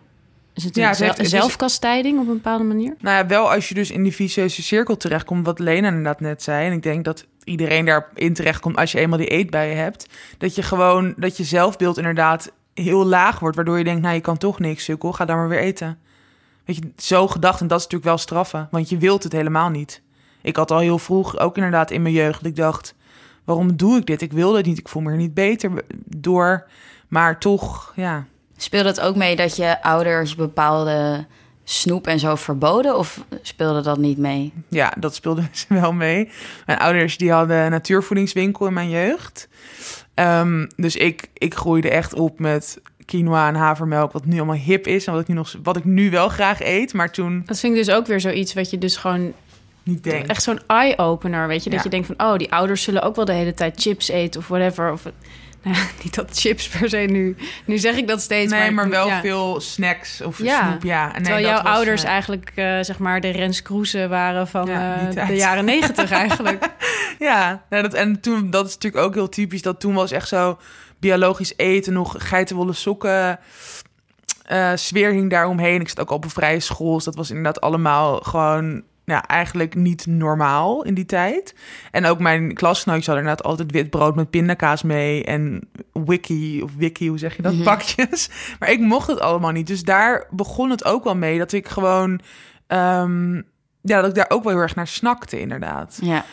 [0.53, 2.95] is het, Ja, heeft- zelfkastijding op een bepaalde manier?
[2.99, 6.43] Nou ja, wel als je dus in die vicieuze cirkel terechtkomt, wat Lena inderdaad net
[6.43, 6.67] zei.
[6.67, 10.07] En ik denk dat iedereen daarin terechtkomt als je eenmaal die eetbuien hebt.
[10.37, 13.55] Dat je gewoon, dat je zelfbeeld inderdaad heel laag wordt.
[13.55, 15.99] Waardoor je denkt, nou je kan toch niks, sukkel, ga dan maar weer eten.
[16.65, 17.61] Weet je, zo gedacht.
[17.61, 20.01] En dat is natuurlijk wel straffen, want je wilt het helemaal niet.
[20.41, 22.95] Ik had al heel vroeg, ook inderdaad in mijn jeugd, ik dacht...
[23.43, 24.21] Waarom doe ik dit?
[24.21, 25.71] Ik wil het niet, ik voel me er niet beter
[26.05, 26.67] door.
[27.07, 28.25] Maar toch, ja,
[28.57, 31.25] Speelde het ook mee dat je ouders bepaalde
[31.67, 32.97] snoep en zo verboden?
[32.97, 34.53] Of speelde dat niet mee?
[34.69, 36.29] Ja, dat speelde ze wel mee.
[36.65, 39.47] Mijn ouders die hadden een natuurvoedingswinkel in mijn jeugd.
[40.13, 44.87] Ehm, dus ik, ik groeide echt op met quinoa en havermelk, wat nu allemaal hip
[44.87, 47.59] is en wat ik nu, nog, wat ik nu wel graag eet, maar toen Dat
[47.59, 49.33] vind ik dus ook weer zoiets wat je dus gewoon
[49.83, 50.27] niet denk.
[50.27, 51.69] echt zo'n eye-opener, weet je?
[51.69, 51.83] Dat Ja.
[51.85, 54.47] je denkt van, oh, die ouders zullen ook wel de hele tijd chips eten of
[54.47, 54.91] whatever.
[54.91, 55.01] Of,
[55.71, 57.35] nou, ja, niet dat chips per se nu.
[57.65, 58.51] Nu zeg ik dat steeds.
[58.51, 59.21] Nee, maar wel ja.
[59.21, 60.67] veel snacks of Ja.
[60.67, 61.05] snoep, ja.
[61.11, 64.67] Nee, Terwijl jouw was, ouders eh, eigenlijk, eh, zeg maar, de Rens Kroeze waren van
[64.67, 66.69] Ja, eh, de jaren negentig eigenlijk.
[67.19, 69.61] Ja, nou, dat, en toen, dat is natuurlijk ook heel typisch.
[69.61, 70.57] Dat toen was echt zo
[70.99, 73.39] biologisch eten, nog geitenwolle sokken.
[74.75, 75.81] sfeer hing daar omheen.
[75.81, 76.93] Ik zat ook op een vrije school.
[76.95, 81.55] Dus dat was inderdaad allemaal gewoon ja, eigenlijk niet normaal in die tijd.
[81.91, 85.23] En ook mijn klasgenootjes hadden inderdaad altijd wit brood met pindakaas mee.
[85.23, 87.53] En wiki, of wiki, hoe zeg je dat?
[87.53, 87.63] Mhm.
[87.63, 88.29] Pakjes.
[88.59, 89.67] Maar ik mocht het allemaal niet.
[89.67, 91.37] Dus daar begon het ook wel mee.
[91.37, 92.19] Dat ik gewoon...
[92.67, 93.35] ehm,
[93.81, 95.97] ja, dat ik daar ook wel heel erg naar snakte, inderdaad.
[96.01, 96.25] Ja.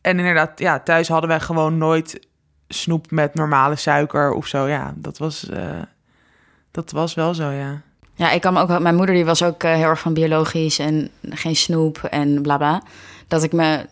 [0.00, 2.26] En inderdaad, ja, thuis hadden wij gewoon nooit
[2.68, 4.66] snoep met normale suiker of zo.
[4.68, 5.82] Ja, dat was, eh,
[6.70, 7.82] dat was wel zo, ja.
[8.16, 8.78] Ja, ik kan me ook.
[8.78, 12.56] Mijn moeder die was ook eh, heel erg van biologisch en geen snoep en bla
[12.56, 12.82] bla.
[13.28, 13.86] Dat ik me.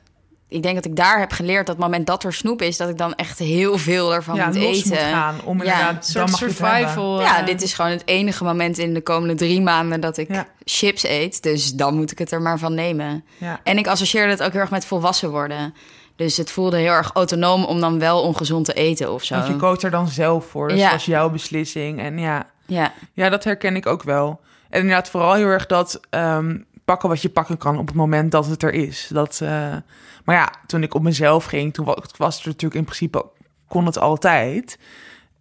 [0.49, 2.89] Ik denk dat ik daar heb geleerd dat het moment dat er snoep is, dat
[2.89, 4.89] ik dan echt heel veel ervan ja, moet eten.
[4.89, 7.21] moet gaan om Ja, Een soort survival.
[7.21, 10.29] Ja, eh, dit is gewoon het enige moment in de komende drie maanden dat ik
[10.33, 10.47] Ja.
[10.65, 11.43] chips eet.
[11.43, 13.25] Dus dan moet ik het er maar van nemen.
[13.39, 13.61] Ja.
[13.65, 15.75] En ik associeerde het ook heel erg met volwassen worden.
[16.17, 19.35] Dus het voelde heel erg autonoom om dan wel ongezond te eten of zo.
[19.35, 20.69] Want je koos er dan zelf voor.
[20.69, 20.83] Dus Ja.
[20.85, 22.01] dat was jouw beslissing.
[22.01, 24.41] En ja, Ja, ja, dat herken ik ook wel.
[24.71, 28.31] En inderdaad vooral heel erg dat ehm, pakken wat je pakken kan op het moment
[28.33, 29.09] dat het er is.
[29.13, 29.77] Dat, eh,
[30.25, 33.25] maar ja, toen ik op mezelf ging, toen wa- was het natuurlijk in principe,
[33.69, 34.79] kon het altijd.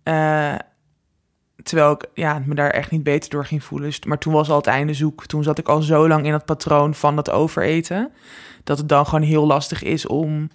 [0.04, 0.56] Eh,
[1.64, 3.88] terwijl ik ja, me daar echt niet beter door ging voelen.
[3.88, 5.26] Dus, maar toen was al het einde zoek.
[5.26, 8.12] Toen zat ik al zo lang in dat patroon van dat overeten.
[8.64, 10.50] Dat het dan gewoon heel lastig is om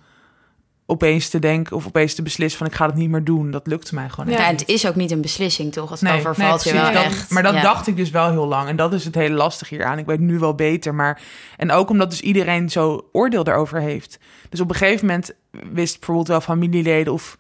[0.87, 3.51] opeens te denken of opeens te beslissen van ik ga het niet meer doen.
[3.51, 4.41] Dat lukte mij gewoon Ja.
[4.41, 5.91] ja, het is ook niet een beslissing, toch?
[5.91, 6.93] Het Nee, overvalt nee, je wel.
[6.93, 7.31] Dat- echt.
[7.31, 7.61] Maar dat ja.
[7.63, 8.69] dacht ik dus wel heel lang.
[8.69, 9.99] En dat is het hele lastige hieraan.
[9.99, 10.95] Ik weet nu wel beter.
[10.95, 11.21] Maar...
[11.57, 14.19] En ook omdat dus iedereen zo oordeel daarover heeft.
[14.51, 15.33] Dus op een gegeven moment
[15.73, 17.37] wist bijvoorbeeld wel familieleden of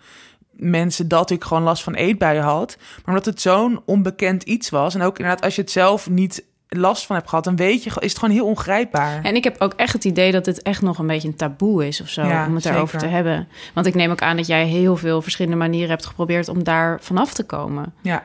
[0.50, 2.76] mensen dat ik gewoon last van eetbuien had.
[2.78, 4.94] Maar omdat het zo'n onbekend iets was.
[4.94, 7.90] En ook inderdaad, als je het zelf niet last van hebt gehad, dan weet je,
[8.00, 9.22] is het gewoon heel ongrijpbaar.
[9.22, 11.86] En ik heb ook echt het idee dat het echt nog een beetje een taboe
[11.86, 13.48] is of zo, Ja, om het daarover te hebben.
[13.74, 16.98] Want ik neem ook aan dat jij heel veel verschillende manieren hebt geprobeerd om daar
[17.00, 17.94] vanaf te komen.
[18.00, 18.24] Ja.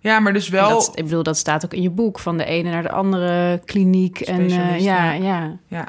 [0.00, 0.68] Ja, maar dus wel.
[0.68, 3.60] Dat, ik bedoel, dat staat ook in je boek, van de ene naar de andere
[3.64, 4.20] kliniek.
[4.20, 5.56] En eh, ja, ja.
[5.66, 5.88] ja.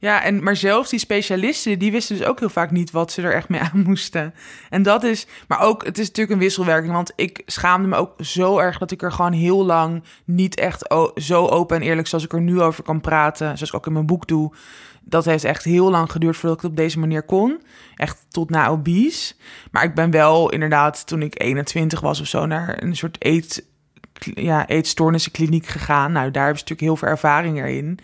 [0.00, 0.22] Ja.
[0.22, 3.34] En, maar zelfs die specialisten, die wisten dus ook heel vaak niet wat ze er
[3.34, 4.34] echt mee aan moesten.
[4.70, 8.14] En dat is, maar ook, het is natuurlijk een wisselwerking, want ik schaamde me ook
[8.18, 12.24] zo erg dat ik er gewoon heel lang niet echt zo open en eerlijk zoals
[12.24, 14.54] ik er nu over kan praten, zoals ik ook in mijn boek doe.
[15.02, 17.60] Dat heeft echt heel lang geduurd voordat ik het op deze manier kon.
[17.96, 19.34] Echt tot na obese.
[19.70, 23.64] Maar ik ben wel inderdaad, toen ik 21 was of zo, naar een soort eet,
[24.34, 26.12] ja, eetstoornissenkliniek gegaan.
[26.12, 28.00] Nou, daar hebben ze natuurlijk heel veel ervaring erin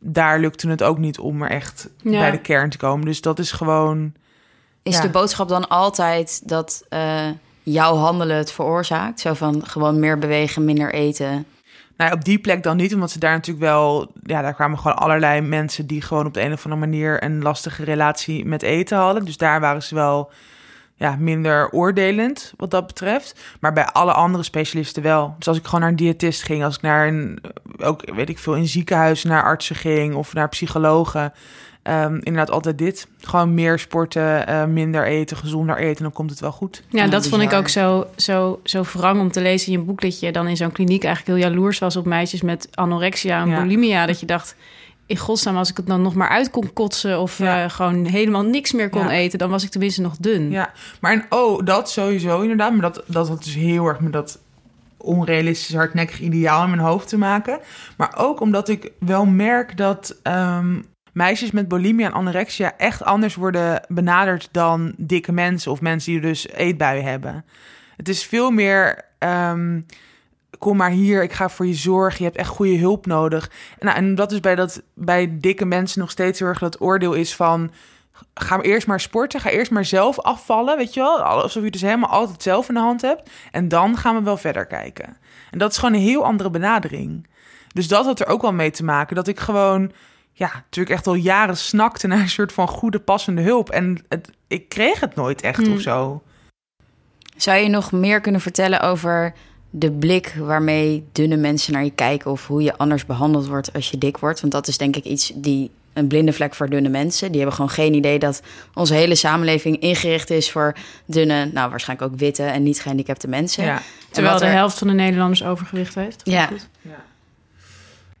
[0.00, 2.18] daar lukte het ook niet om er echt Ja.
[2.18, 3.06] bij de kern te komen.
[3.06, 4.12] Dus dat is gewoon.
[4.82, 5.02] Is Ja.
[5.02, 7.26] de boodschap dan altijd dat eh,
[7.62, 9.20] jouw handelen het veroorzaakt?
[9.20, 11.46] Zo van gewoon meer bewegen, minder eten.
[11.96, 14.12] Nou, op die plek dan niet, omdat ze daar natuurlijk wel...
[14.22, 17.24] Ja, daar kwamen gewoon allerlei mensen die gewoon op de een of andere manier...
[17.24, 19.24] een lastige relatie met eten hadden.
[19.24, 20.30] Dus daar waren ze wel
[21.00, 23.40] ja, minder oordelend wat dat betreft.
[23.60, 25.34] Maar bij alle andere specialisten wel.
[25.38, 27.38] Dus als ik gewoon naar een diëtist ging, als ik naar een,
[27.78, 31.32] ook weet ik veel, in ziekenhuizen naar artsen ging of naar psychologen.
[31.82, 33.06] Ehm, inderdaad, altijd dit.
[33.20, 36.82] Gewoon meer sporten, eh, minder eten, gezonder eten, dan komt het wel goed.
[36.88, 40.00] Ja, dat vond ik ook zo, zo, zo wrang om te lezen in je boek...
[40.00, 43.48] dat je dan in zo'n kliniek eigenlijk heel jaloers was op meisjes met anorexia en
[43.48, 43.60] Ja.
[43.62, 44.06] bulimia.
[44.06, 44.56] Dat je dacht,
[45.10, 47.20] in godsnaam, als ik het dan nog maar uit kon kotsen...
[47.20, 47.64] of Ja.
[47.64, 49.10] eh, gewoon helemaal niks meer kon Ja.
[49.10, 49.38] eten...
[49.38, 50.50] dan was ik tenminste nog dun.
[50.50, 52.72] Ja, maar en, oh, dat sowieso inderdaad.
[52.72, 54.38] Maar dat, dat had dus heel erg met dat
[54.96, 57.58] onrealistisch hardnekkig ideaal in mijn hoofd te maken.
[57.96, 60.78] Maar ook omdat ik wel merk dat ehm,
[61.12, 66.20] meisjes met bulimia en anorexia echt anders worden benaderd dan dikke mensen of mensen die
[66.20, 67.44] dus eetbuien hebben.
[67.96, 69.04] Het is veel meer.
[69.18, 69.80] ehm,
[70.60, 72.18] Kom maar hier, ik ga voor je zorgen.
[72.18, 73.50] Je hebt echt goede hulp nodig.
[73.78, 77.12] Nou, en dat is bij, dat, bij dikke mensen nog steeds heel erg dat oordeel
[77.12, 77.70] is van
[78.34, 79.40] ga eerst maar sporten.
[79.40, 81.22] Ga eerst maar zelf afvallen, weet je wel.
[81.22, 83.30] Alsof je dus helemaal altijd zelf in de hand hebt.
[83.50, 85.16] En dan gaan we wel verder kijken.
[85.50, 87.26] En dat is gewoon een heel andere benadering.
[87.72, 89.16] Dus dat had er ook wel mee te maken.
[89.16, 89.92] Dat ik gewoon,
[90.32, 93.70] ja, natuurlijk echt al jaren snakte naar een soort van goede, passende hulp.
[93.70, 95.72] En het, ik kreeg het nooit echt Hmm.
[95.72, 96.22] of zo.
[97.36, 99.34] Zou je nog meer kunnen vertellen over
[99.70, 103.90] de blik waarmee dunne mensen naar je kijken of hoe je anders behandeld wordt als
[103.90, 104.40] je dik wordt?
[104.40, 107.28] Want dat is denk ik iets die een blinde vlek voor dunne mensen.
[107.28, 108.42] Die hebben gewoon geen idee dat
[108.74, 113.64] onze hele samenleving ingericht is voor dunne, nou waarschijnlijk ook witte en niet gehandicapte mensen.
[113.64, 113.82] Ja.
[114.10, 116.20] Terwijl de er- helft van de Nederlanders overgewicht heeft.
[116.24, 116.46] Ja.
[116.46, 116.68] Goed.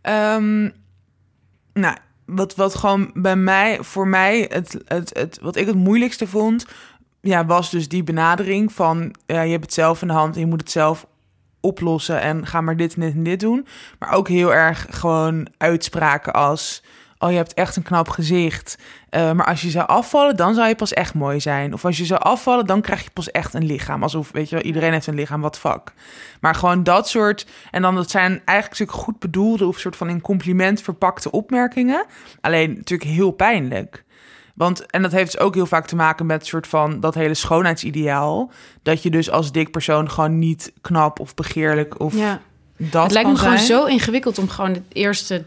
[0.00, 0.68] Ehm,
[1.72, 6.26] nou, wat, wat gewoon bij mij, voor mij, het, het, het, wat ik het moeilijkste
[6.26, 6.66] vond,
[7.20, 10.40] ja, was dus die benadering van, ja, je hebt het zelf in de hand, en
[10.40, 11.06] je moet het zelf
[11.60, 13.66] oplossen en ga maar dit en dit en dit doen.
[13.98, 16.82] Maar ook heel erg gewoon uitspraken als,
[17.18, 18.78] oh, je hebt echt een knap gezicht.
[19.08, 21.72] Eh, maar als je zou afvallen, dan zou je pas echt mooi zijn.
[21.72, 24.02] Of als je zou afvallen, dan krijg je pas echt een lichaam.
[24.02, 25.92] Alsof, weet je wel, iedereen heeft een lichaam, wat vak.
[26.40, 27.46] Maar gewoon dat soort...
[27.70, 29.66] En dan, dat zijn eigenlijk natuurlijk goed bedoelde...
[29.66, 32.06] of soort van in compliment verpakte opmerkingen.
[32.40, 34.04] Alleen natuurlijk heel pijnlijk.
[34.60, 37.34] Want, en dat heeft dus ook heel vaak te maken met soort van dat hele
[37.34, 38.50] schoonheidsideaal.
[38.82, 42.40] Dat je dus als dik persoon gewoon niet knap of begeerlijk of Ja.
[42.76, 45.44] dat het lijkt me gewoon zo ingewikkeld om gewoon het eerste,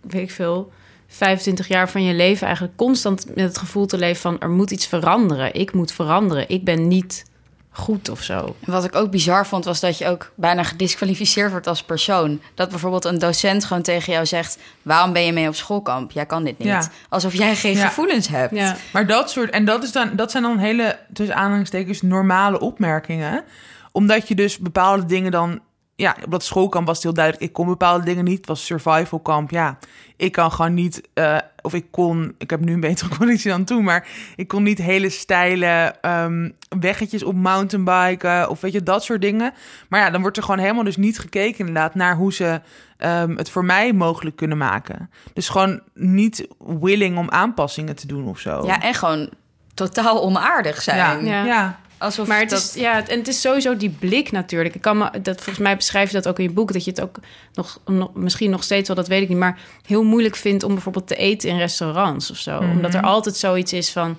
[0.00, 0.72] weet ik veel,
[1.08, 4.70] 25 jaar van je leven eigenlijk constant met het gevoel te leven van er moet
[4.70, 5.54] iets veranderen.
[5.54, 6.48] Ik moet veranderen.
[6.48, 7.24] Ik ben niet
[7.72, 8.56] goed of zo.
[8.60, 12.40] En Wat ik ook bizar vond, was dat je ook bijna gedisqualificeerd wordt als persoon.
[12.54, 16.10] Dat bijvoorbeeld een docent gewoon tegen jou zegt: Waarom ben je mee op schoolkamp?
[16.12, 16.68] Jij kan dit niet.
[16.68, 16.88] Ja.
[17.08, 17.86] Alsof jij geen Ja.
[17.86, 18.54] gevoelens hebt.
[18.54, 18.76] Ja.
[18.92, 23.44] Maar dat soort, en dat, is dan, dat zijn dan hele, tussen aanhalingstekens, normale opmerkingen.
[23.92, 25.60] Omdat je dus bepaalde dingen dan,
[26.02, 28.38] ja, op dat schoolkamp was het heel duidelijk, ik kon bepaalde dingen niet.
[28.38, 29.78] Het was survival kamp, ja.
[30.16, 33.64] Ik kan gewoon niet, eh, of ik kon, ik heb nu een betere conditie dan
[33.64, 39.04] toen, maar ik kon niet hele steile ehm, weggetjes op mountainbiken of weet je, dat
[39.04, 39.52] soort dingen.
[39.88, 42.60] Maar ja, dan wordt er gewoon helemaal dus niet gekeken inderdaad naar hoe ze
[42.96, 45.10] ehm, het voor mij mogelijk kunnen maken.
[45.32, 48.66] Dus gewoon niet willing om aanpassingen te doen of zo.
[48.66, 49.28] Ja, en gewoon
[49.74, 51.24] totaal onaardig zijn.
[51.24, 51.44] Ja, Ja.
[51.44, 51.80] ja.
[52.02, 52.58] Alsof Maar het dat...
[52.58, 54.74] is, ja, en het is sowieso die blik natuurlijk.
[54.74, 56.90] Ik kan me, dat, volgens mij beschrijf je dat ook in je boek, dat je
[56.90, 57.16] het ook
[57.54, 60.72] nog, nog misschien nog steeds wel, dat weet ik niet, maar heel moeilijk vindt om
[60.72, 62.60] bijvoorbeeld te eten in restaurants of zo.
[62.60, 62.70] Mhm.
[62.70, 64.18] Omdat er altijd zoiets is van,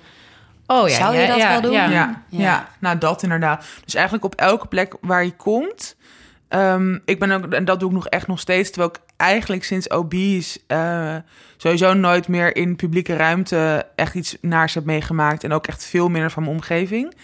[0.66, 1.72] oh ja, Zou je ja, dat ja, wel doen?
[1.72, 1.90] Ja.
[1.90, 2.40] Ja, ja.
[2.40, 2.68] Ja.
[2.78, 3.64] nou dat inderdaad.
[3.84, 5.96] Dus eigenlijk op elke plek waar je komt.
[6.48, 9.64] ehm, ik ben ook, en dat doe ik nog echt nog steeds, terwijl ik eigenlijk
[9.64, 11.16] sinds obese eh,
[11.56, 15.44] sowieso nooit meer in publieke ruimte echt iets naars heb meegemaakt.
[15.44, 17.14] En ook echt veel minder van mijn omgeving.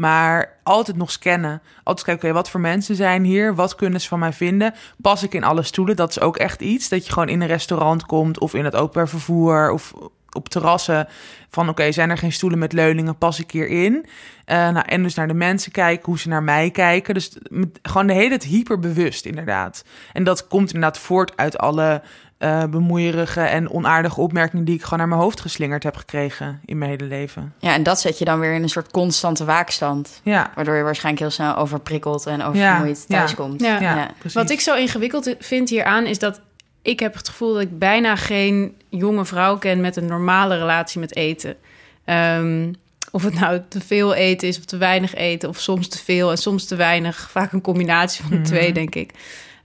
[0.00, 1.62] Maar altijd nog scannen.
[1.82, 3.54] Altijd kijken, oké, wat voor mensen zijn hier?
[3.54, 4.74] Wat kunnen ze van mij vinden?
[4.96, 5.96] Pas ik in alle stoelen?
[5.96, 6.88] Dat is ook echt iets.
[6.88, 9.94] Dat je gewoon in een restaurant komt of in het openbaar vervoer of
[10.30, 11.08] op terrassen.
[11.48, 13.18] Van oké, zijn er geen stoelen met leuningen?
[13.18, 14.06] Pas ik hierin?
[14.44, 17.14] Eh nou, en dus naar de mensen kijken, hoe ze naar mij kijken.
[17.14, 17.36] Dus
[17.82, 19.84] gewoon de hele tijd hyperbewust, inderdaad.
[20.12, 22.02] En dat komt inderdaad voort uit alle
[22.40, 26.78] eh, bemoeierige en onaardige opmerkingen die ik gewoon naar mijn hoofd geslingerd heb gekregen in
[26.78, 27.54] mijn hele leven.
[27.58, 30.20] Ja, en dat zet je dan weer in een soort constante waakstand.
[30.24, 33.60] Ja, Waardoor je waarschijnlijk heel snel overprikkeld en oververmoeid Ja, thuiskomt.
[33.60, 33.80] Ja.
[33.80, 34.10] ja.
[34.32, 36.40] Wat ik zo ingewikkeld vind hieraan is dat
[36.82, 41.00] ik heb het gevoel dat ik bijna geen jonge vrouw ken met een normale relatie
[41.00, 41.56] met eten.
[42.04, 42.72] Ehm,
[43.10, 46.30] of het nou te veel eten is of te weinig eten, of soms te veel
[46.30, 47.28] en soms te weinig.
[47.30, 48.46] Vaak een combinatie van de Mhm.
[48.46, 49.10] twee, denk ik.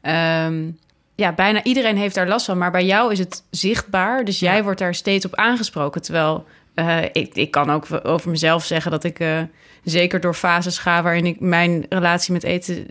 [0.01, 0.63] Ehm,
[1.15, 4.25] ja, bijna iedereen heeft daar last van, maar bij jou is het zichtbaar.
[4.25, 4.63] Dus jij Ja.
[4.63, 6.01] wordt daar steeds op aangesproken.
[6.01, 9.41] Terwijl eh, ik, ik kan ook over mezelf zeggen dat ik eh,
[9.84, 12.88] zeker door fases ga waarin ik mijn relatie met eten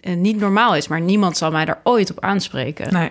[0.00, 0.88] eh, niet normaal is.
[0.88, 2.92] Maar niemand zal mij daar ooit op aanspreken.
[2.92, 3.10] Nee.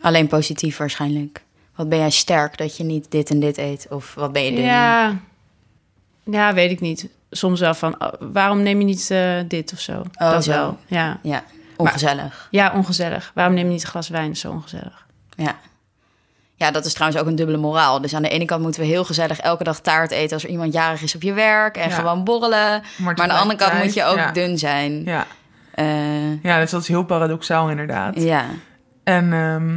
[0.00, 1.42] Alleen positief waarschijnlijk.
[1.74, 3.86] Wat ben jij sterk dat je niet dit en dit eet?
[3.90, 4.64] Of wat ben je dun?
[4.64, 5.16] Ja,
[6.24, 7.08] ja, weet ik niet.
[7.30, 9.92] Soms wel van, oh, waarom neem je niet eh, dit of zo?
[9.92, 10.50] Oh, dat zo.
[10.50, 11.20] wel, ja.
[11.22, 11.44] Ja,
[11.76, 12.48] ongezellig.
[12.50, 13.30] Ja, ongezellig.
[13.34, 14.36] Waarom neem je niet een glas wijn?
[14.36, 15.06] Zo ongezellig.
[15.36, 15.56] Ja.
[16.56, 18.00] Ja, dat is trouwens ook een dubbele moraal.
[18.00, 20.32] Dus aan de ene kant moeten we heel gezellig elke dag taart eten...
[20.34, 21.94] als er iemand jarig is op je werk en Ja.
[21.94, 22.82] gewoon borrelen.
[22.96, 24.32] Maar aan de andere kant moet je ook ja.
[24.32, 25.04] dun zijn.
[25.04, 25.26] Ja.
[25.74, 28.20] Eh, ja, dus dat is heel paradoxaal inderdaad.
[28.20, 28.44] ja.
[29.04, 29.68] En ehm,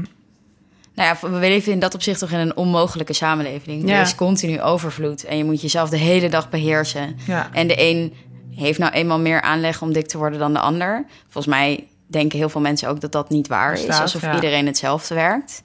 [0.94, 3.90] Nou ja, we leven in dat opzicht toch in een onmogelijke samenleving.
[3.90, 3.96] Ja.
[3.96, 7.18] Er is continu overvloed en je moet jezelf de hele dag beheersen.
[7.26, 8.14] ja, En de een
[8.64, 11.06] heeft nou eenmaal meer aanleg om dik te worden dan de ander.
[11.24, 13.88] Volgens mij denken heel veel mensen ook dat dat niet waar is.
[14.00, 14.36] Alsof ja.
[14.36, 15.62] iedereen hetzelfde werkt.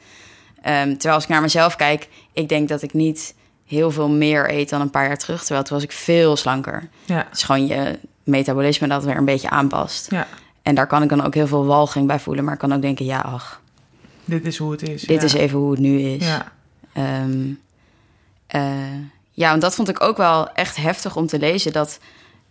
[0.62, 3.34] Ehm, terwijl als ik naar mezelf kijk, ik denk dat ik niet
[3.66, 5.40] heel veel meer eet dan een paar jaar terug.
[5.40, 6.88] Terwijl toen was ik veel slanker.
[7.04, 10.10] ja, Het is gewoon je metabolisme dat weer een beetje aanpast.
[10.10, 10.26] ja.
[10.62, 12.44] En daar kan ik dan ook heel veel walging bij voelen.
[12.44, 13.60] Maar ik kan ook denken, ja, ach,
[14.24, 15.02] Dit is hoe het is.
[15.02, 15.26] dit ja.
[15.26, 16.26] is even hoe het nu is.
[16.26, 16.52] Ja,
[18.46, 18.60] eh,
[19.30, 21.72] ja, want dat vond ik ook wel echt heftig om te lezen.
[21.72, 21.98] Dat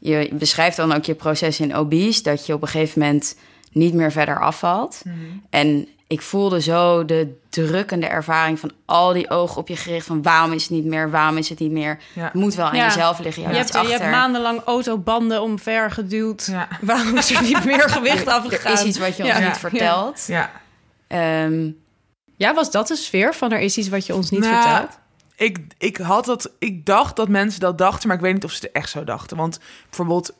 [0.03, 2.23] je beschrijft dan ook je proces in obese.
[2.23, 3.35] Dat je op een gegeven moment
[3.71, 5.01] niet meer verder afvalt.
[5.05, 5.15] Mhm.
[5.49, 10.05] En ik voelde zo de drukkende ervaring van al die ogen op je gericht.
[10.05, 11.99] Van waarom is het niet meer, waarom is het niet meer.
[12.13, 12.23] ja.
[12.23, 12.85] Het moet wel aan Ja.
[12.85, 13.43] jezelf liggen.
[13.43, 16.45] Je, je, hebt je maandenlang autobanden omver geduwd.
[16.51, 16.67] Ja.
[16.81, 18.73] Waarom is er niet meer gewicht Er afgegaan?
[18.73, 19.47] is iets wat je ons Ja.
[19.47, 20.23] niet vertelt.
[20.27, 20.51] ja.
[21.07, 21.69] Ehm,
[22.35, 24.99] Ja, was dat de sfeer van er is iets wat je ons niet Nou, vertelt?
[25.41, 28.51] Ik, ik, had dat, ik dacht dat mensen dat dachten, maar ik weet niet of
[28.51, 29.37] ze het echt zo dachten.
[29.37, 30.33] Want bijvoorbeeld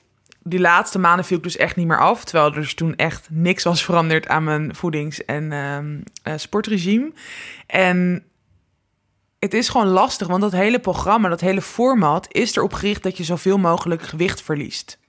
[0.43, 2.23] die laatste maanden viel ik dus echt niet meer af.
[2.23, 7.11] Terwijl er dus toen echt niks was veranderd aan mijn voedings- en ehm, eh, sportregime.
[7.67, 8.23] En
[9.39, 12.27] het is gewoon lastig, want dat hele programma, dat hele format...
[12.33, 14.99] is erop gericht dat je zoveel mogelijk gewicht verliest.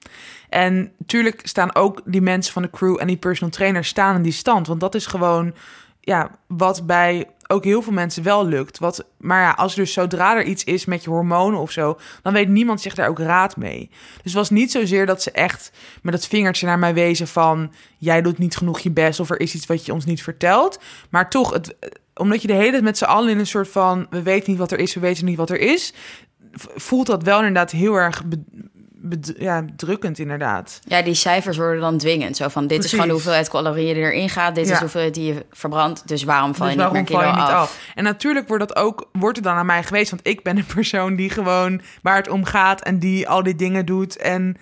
[0.48, 4.22] En natuurlijk staan ook die mensen van de crew en die personal trainer staan in
[4.22, 4.66] die stand.
[4.66, 5.54] Want dat is gewoon
[6.00, 8.78] ja, wat bij ook heel veel mensen wel lukt.
[8.78, 12.32] Wat, maar ja, als dus zodra er iets is met je hormonen of zo, dan
[12.32, 13.88] weet niemand zich daar ook raad mee.
[13.90, 17.72] Dus het was niet zozeer dat ze echt met dat vingertje naar mij wezen van
[17.98, 20.80] jij doet niet genoeg je best of er is iets wat je ons niet vertelt.
[21.10, 21.76] Maar toch, het,
[22.14, 24.60] omdat je de hele tijd met z'n allen in een soort van we weten niet
[24.60, 25.94] wat er is, we weten niet wat er is,
[26.54, 28.22] voelt dat wel inderdaad heel erg
[29.38, 30.80] ja, drukkend inderdaad.
[30.84, 32.36] ja, die cijfers worden dan dwingend.
[32.36, 32.84] Zo van, dit Precies.
[32.86, 34.54] is gewoon de hoeveelheid calorieën die erin gaat.
[34.54, 34.78] Dit is Ja.
[34.80, 36.08] hoeveelheid die je verbrandt.
[36.08, 37.60] Dus waarom val Dus je niet waarom meer kilo val je niet af?
[37.60, 37.80] af?
[37.94, 40.66] En natuurlijk wordt dat ook wordt het dan aan mij geweest, want ik ben een
[40.74, 44.56] persoon die gewoon waar het om gaat en die al die dingen doet en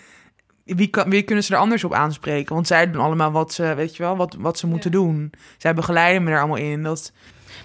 [0.64, 2.54] wie, kan, wie kunnen ze er anders op aanspreken?
[2.54, 5.32] Want zij doen allemaal wat ze, weet je wel, wat, wat ze moeten doen.
[5.58, 6.82] Zij begeleiden me er allemaal in.
[6.82, 7.12] Dat,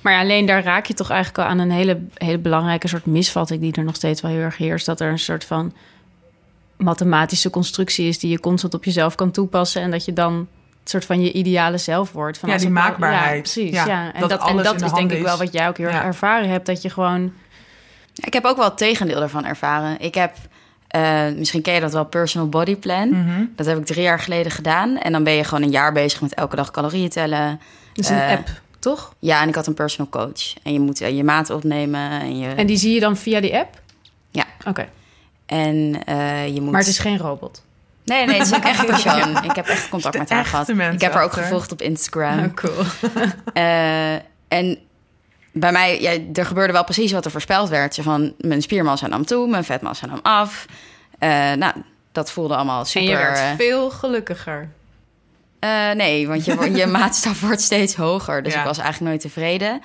[0.02, 3.06] Maar ja, alleen daar raak je toch eigenlijk al aan een hele, hele belangrijke soort
[3.06, 4.86] misvatting die er nog steeds wel heel erg heerst.
[4.86, 5.74] Dat er een soort van
[6.78, 9.82] mathematische constructie is die je constant op jezelf kan toepassen.
[9.82, 10.48] En dat je dan een
[10.84, 12.38] soort van je ideale zelf wordt.
[12.38, 13.36] Van Ja, als die het maakbaarheid.
[13.36, 13.72] Ja, precies.
[13.76, 15.54] Ja, Ja, En dat dat, en alles dat in de is denk ik wel wat
[15.54, 16.04] jij ook heel erg Ja.
[16.04, 16.66] ervaren hebt.
[16.66, 17.34] Dat je gewoon...
[18.16, 20.00] Ik heb ook wel het tegendeel ervan ervaren.
[20.00, 20.36] Ik heb,
[20.88, 23.10] eh, misschien ken je dat wel, Personal Body Plan.
[23.10, 23.44] Mhm.
[23.56, 24.98] Dat heb ik drie jaar geleden gedaan.
[24.98, 27.60] En dan ben je gewoon een jaar bezig met elke dag calorieën tellen.
[27.94, 28.48] Dat is een Eh, app,
[28.80, 29.14] toch?
[29.20, 30.54] Ja, en ik had een personal coach.
[30.64, 32.10] En je moet eh, je maat opnemen.
[32.10, 33.82] En, je, En die zie je dan via die app?
[34.32, 34.44] Ja.
[34.68, 34.88] Oké.
[35.46, 36.72] En eh, je moet...
[36.72, 37.64] Maar het is geen robot.
[38.06, 39.44] Nee, nee, het is een echt persoon.
[39.44, 40.70] Ik heb echt contact met haar gehad.
[40.70, 42.54] Ik heb haar ook gevolgd op Instagram.
[42.54, 42.74] cool.
[43.54, 44.14] Eh,
[44.48, 44.78] en
[45.52, 47.98] bij mij, ja, er gebeurde wel precies wat er voorspeld werd.
[48.02, 50.66] Van, mijn spiermassa nam toe, mijn vetmassa nam af.
[51.20, 51.74] Eh, nou,
[52.12, 53.10] dat voelde allemaal super...
[53.12, 54.70] En je werd veel gelukkiger.
[55.96, 58.44] nee, want je, je maatstaf wordt steeds hoger.
[58.44, 58.60] Dus Ja.
[58.60, 59.82] ik was eigenlijk nooit tevreden.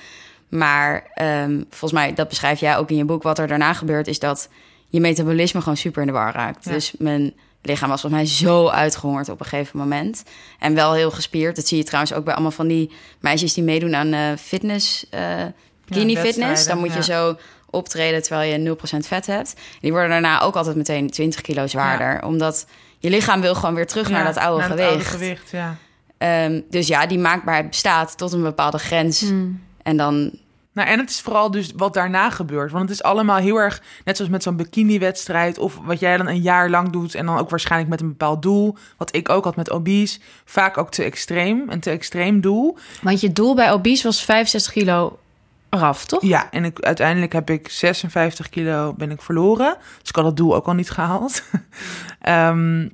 [0.48, 3.22] Maar ehm, volgens mij, dat beschrijf jij ook in je boek...
[3.22, 4.48] wat er daarna gebeurt, is dat
[4.90, 6.64] je metabolisme gewoon super in de war raakt.
[6.64, 6.72] Ja.
[6.72, 10.22] Dus mijn lichaam was volgens mij zo uitgehongerd op een gegeven moment.
[10.58, 11.56] En wel heel gespierd.
[11.56, 13.54] Dat zie je trouwens ook bij allemaal van die meisjes...
[13.54, 15.06] die meedoen aan eh, fitness,
[15.86, 16.66] bikini fitness.
[16.66, 17.36] Dan moet je zo
[17.70, 19.54] optreden terwijl je 0% vet hebt.
[19.80, 22.24] Die worden daarna ook altijd meteen 20 kilo zwaarder.
[22.24, 22.66] Omdat
[22.98, 24.88] je lichaam wil gewoon weer terug naar dat oude naar gewicht.
[24.88, 25.76] oude gewicht, ja.
[26.18, 29.20] Ehm, dus ja, die maakbaarheid bestaat tot een bepaalde grens.
[29.20, 29.62] Hmm.
[29.82, 30.30] En dan,
[30.72, 32.70] Nou, en het is vooral dus wat daarna gebeurt.
[32.70, 35.58] Want het is allemaal heel erg, net zoals met zo'n bikini-wedstrijd...
[35.58, 37.14] of wat jij dan een jaar lang doet...
[37.14, 38.76] en dan ook waarschijnlijk met een bepaald doel...
[38.96, 41.64] wat ik ook had met obese, vaak ook te extreem.
[41.68, 42.78] Een te extreem doel.
[43.02, 45.18] Want je doel bij obese was 65 kilo
[45.70, 46.22] eraf, toch?
[46.22, 49.76] Ja, en ik, uiteindelijk heb ik 56 kilo ben ik verloren.
[50.00, 51.42] Dus ik had het doel ook al niet gehaald.
[52.20, 52.88] Ehm,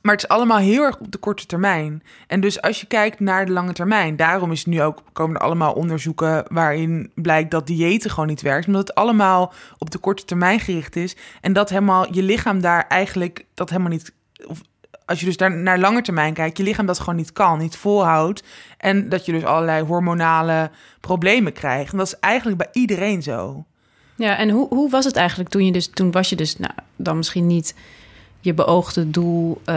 [0.00, 2.02] Maar het is allemaal heel erg op de korte termijn.
[2.26, 5.36] En dus als je kijkt naar de lange termijn, daarom is het nu ook, komen
[5.36, 8.66] er allemaal onderzoeken waarin blijkt dat diëten gewoon niet werkt.
[8.66, 11.16] Omdat het allemaal op de korte termijn gericht is.
[11.40, 14.12] En dat helemaal je lichaam daar eigenlijk dat helemaal niet.
[14.46, 14.60] Of,
[15.04, 17.76] als je dus daar naar lange termijn kijkt, je lichaam dat gewoon niet kan, niet
[17.76, 18.42] volhoudt.
[18.78, 20.70] En dat je dus allerlei hormonale
[21.00, 21.92] problemen krijgt.
[21.92, 23.64] En dat is eigenlijk bij iedereen zo.
[24.16, 26.72] Ja, en hoe, hoe was het eigenlijk toen je dus, toen was je dus, nou,
[26.96, 27.74] dan misschien niet
[28.40, 29.74] je beoogde doel uh,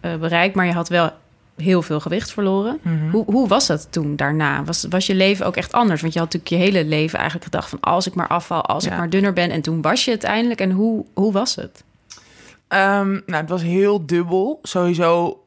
[0.00, 1.10] uh, bereikt, maar je had wel
[1.56, 2.78] heel veel gewicht verloren.
[2.82, 3.10] Mhm.
[3.10, 4.64] Hoe, hoe was dat toen daarna?
[4.64, 6.00] Was, was je leven ook echt anders?
[6.00, 8.84] Want je had natuurlijk je hele leven eigenlijk gedacht van als ik maar afval, als
[8.84, 9.50] ik maar dunner ben.
[9.50, 10.60] En toen was je het eindelijk.
[10.60, 11.84] En hoe, hoe was het?
[12.68, 14.58] Ehm, nou, het was heel dubbel.
[14.62, 15.42] Sowieso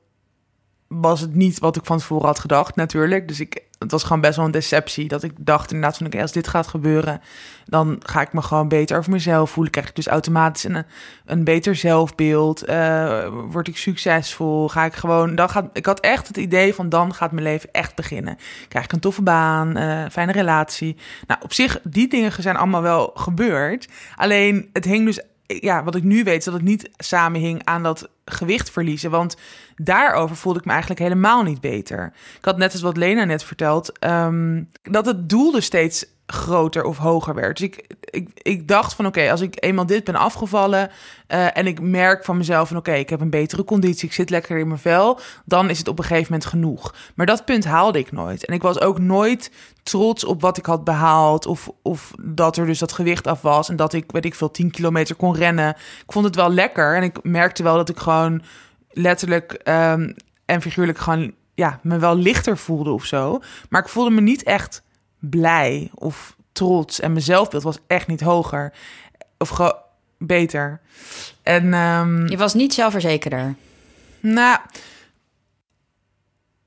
[0.88, 3.28] was het niet wat ik van tevoren had gedacht, natuurlijk.
[3.28, 5.08] Dus ik, het was gewoon best wel een deceptie.
[5.08, 7.22] Dat ik dacht inderdaad van, oké, als dit gaat gebeuren...
[7.66, 9.72] dan ga ik me gewoon beter over mezelf voelen.
[9.72, 10.86] Krijg ik dus automatisch een,
[11.26, 12.64] een beter zelfbeeld.
[12.64, 14.70] Eh, word ik succesvol?
[14.70, 15.36] Ga ik gewoon...
[15.36, 18.38] Dan gaat, ik had echt het idee van, dan gaat mijn leven echt beginnen.
[18.68, 20.98] Krijg ik een toffe baan, eh, fijne relatie.
[21.28, 23.88] Nou, op zich, die dingen zijn allemaal wel gebeurd.
[24.16, 27.84] Alleen, het hing dus ja, wat ik nu weet, is dat het niet samenhing aan
[27.84, 29.12] dat gewicht verliezen.
[29.12, 29.38] Want
[29.76, 32.14] daarover voelde ik me eigenlijk helemaal niet beter.
[32.38, 36.84] Ik had net als wat Lena net verteld, ehm, dat het doel dus steeds groter
[36.84, 37.58] of hoger werd.
[37.58, 40.90] Dus ik, ik, ik dacht van oké, als ik eenmaal dit ben afgevallen
[41.28, 44.30] eh, en ik merk van mezelf van oké, ik heb een betere conditie, ik zit
[44.30, 46.96] lekker in mijn vel, dan is het op een gegeven moment genoeg.
[47.16, 48.46] Maar dat punt haalde ik nooit.
[48.46, 49.52] En ik was ook nooit
[49.84, 53.70] trots op wat ik had behaald of, of dat er dus dat gewicht af was
[53.70, 55.70] en dat ik, weet ik veel, 10 kilometer kon rennen.
[56.06, 58.42] Ik vond het wel lekker en ik merkte wel dat ik gewoon
[58.90, 60.12] letterlijk ehm,
[60.46, 63.40] en figuurlijk gewoon ja, me wel lichter voelde of zo.
[63.70, 64.84] Maar ik voelde me niet echt
[65.30, 67.00] blij of trots.
[67.00, 68.74] En mijn zelfbeeld was echt niet hoger
[69.38, 69.74] of
[70.18, 70.82] beter.
[71.44, 73.56] En ehm, Je was niet zelfverzekerder.
[74.20, 74.60] nou,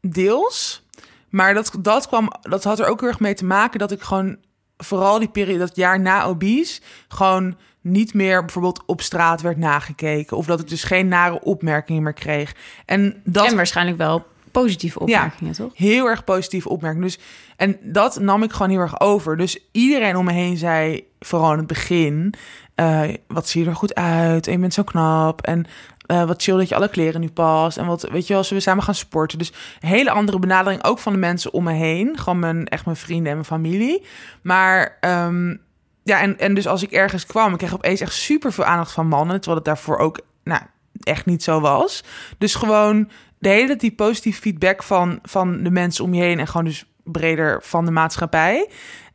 [0.01, 0.87] deels.
[1.29, 4.03] Maar dat, dat, kwam, dat had er ook heel erg mee te maken dat ik
[4.03, 4.37] gewoon
[4.77, 10.37] vooral die periode, dat jaar na obese, gewoon niet meer bijvoorbeeld op straat werd nagekeken.
[10.37, 12.55] Of dat ik dus geen nare opmerkingen meer kreeg.
[12.85, 15.73] En dat En waarschijnlijk wel positieve opmerkingen, toch?
[15.75, 17.05] heel erg positieve opmerking.
[17.05, 17.19] Dus,
[17.57, 19.37] en dat nam ik gewoon heel erg over.
[19.37, 22.35] Dus iedereen om me heen zei, vooral in het begin...
[22.75, 25.43] eh, wat zie je er goed uit en je bent zo knap...
[25.43, 25.67] en
[26.07, 27.77] eh, wat chill dat je alle kleren nu past...
[27.77, 29.39] en wat, weet je wel, we samen gaan sporten?
[29.39, 32.19] Dus een hele andere benadering ook van de mensen om me heen.
[32.19, 34.05] Gewoon mijn, echt mijn vrienden en mijn familie.
[34.43, 34.97] Maar...
[35.01, 35.55] ehm,
[36.03, 38.93] ja, en, en dus als ik ergens kwam, ik kreeg opeens echt super veel aandacht
[38.93, 40.63] van mannen, terwijl het daarvoor ook nou,
[41.03, 42.05] echt niet zo was.
[42.39, 46.47] Dus gewoon de hele die positieve feedback van, van de mensen om je heen en
[46.47, 48.69] gewoon dus breder van de maatschappij.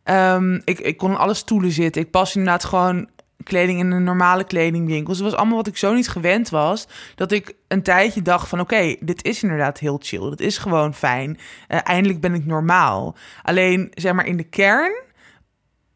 [0.04, 2.02] Ehm, ik, ik kon in alle stoelen zitten.
[2.02, 3.08] Ik pas inderdaad gewoon
[3.44, 5.08] kleding in een normale kledingwinkel.
[5.08, 6.88] Dus het was allemaal wat ik zo niet gewend was.
[7.16, 10.30] Dat ik een tijdje dacht van oké, dit is inderdaad heel chill.
[10.30, 11.40] Dit is gewoon fijn.
[11.68, 13.16] Eh, eindelijk ben ik normaal.
[13.42, 15.02] Alleen zeg maar in de kern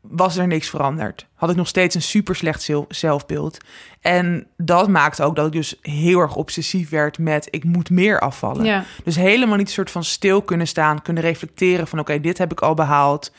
[0.10, 1.28] was er niks veranderd.
[1.34, 3.58] Had ik nog steeds een super slecht zel- zelfbeeld.
[4.02, 8.20] En dat maakte ook dat ik dus heel erg obsessief werd met ik moet meer
[8.20, 8.66] afvallen.
[8.66, 8.84] Ja.
[9.04, 12.52] Dus helemaal niet een soort van stil kunnen staan, kunnen reflecteren van oké, dit heb
[12.52, 13.32] ik al behaald.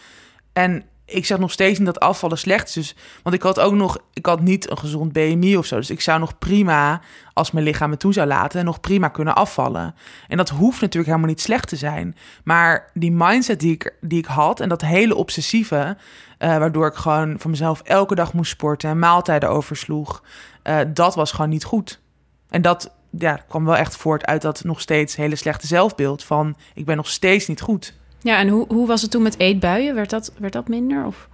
[0.52, 2.74] En ik zeg nog steeds niet dat afvallen slecht is.
[2.74, 5.76] Dus, want ik had ook nog, ik had niet een gezond BMI of zo.
[5.76, 7.00] Dus ik zou nog prima,
[7.32, 9.94] als mijn lichaam me toe zou laten, nog prima kunnen afvallen.
[10.28, 12.16] En dat hoeft natuurlijk helemaal niet slecht te zijn.
[12.44, 15.96] Maar die mindset die ik, die ik had en dat hele obsessieve,
[16.38, 20.22] eh, waardoor ik gewoon van mezelf elke dag moest sporten en maaltijden oversloeg,
[20.62, 22.00] eh, dat was gewoon niet goed.
[22.48, 26.56] En dat ja, kwam wel echt voort uit dat nog steeds hele slechte zelfbeeld van
[26.74, 27.94] ik ben nog steeds niet goed.
[28.20, 29.94] Ja, en hoe, hoe was het toen met eetbuien?
[29.94, 31.04] Werd dat, werd dat minder?
[31.04, 31.28] Of?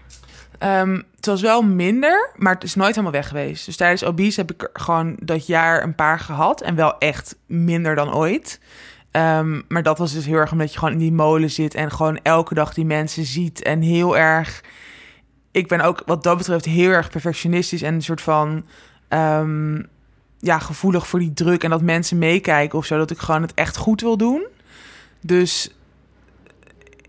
[0.59, 3.65] Ehm, het was wel minder, maar het is nooit helemaal weg geweest.
[3.65, 6.61] Dus tijdens obese heb ik gewoon dat jaar een paar gehad.
[6.61, 8.61] En wel echt minder dan ooit.
[9.11, 11.75] Ehm, maar dat was dus heel erg omdat je gewoon in die molen zit...
[11.75, 13.63] en gewoon elke dag die mensen ziet.
[13.63, 14.63] En heel erg...
[15.51, 17.83] Ik ben ook wat dat betreft heel erg perfectionistisch...
[17.83, 18.65] en een soort van...
[19.09, 19.83] ehm,
[20.39, 22.97] ja, gevoelig voor die druk en dat mensen meekijken of zo.
[22.97, 24.47] Dat ik gewoon het echt goed wil doen.
[25.21, 25.75] Dus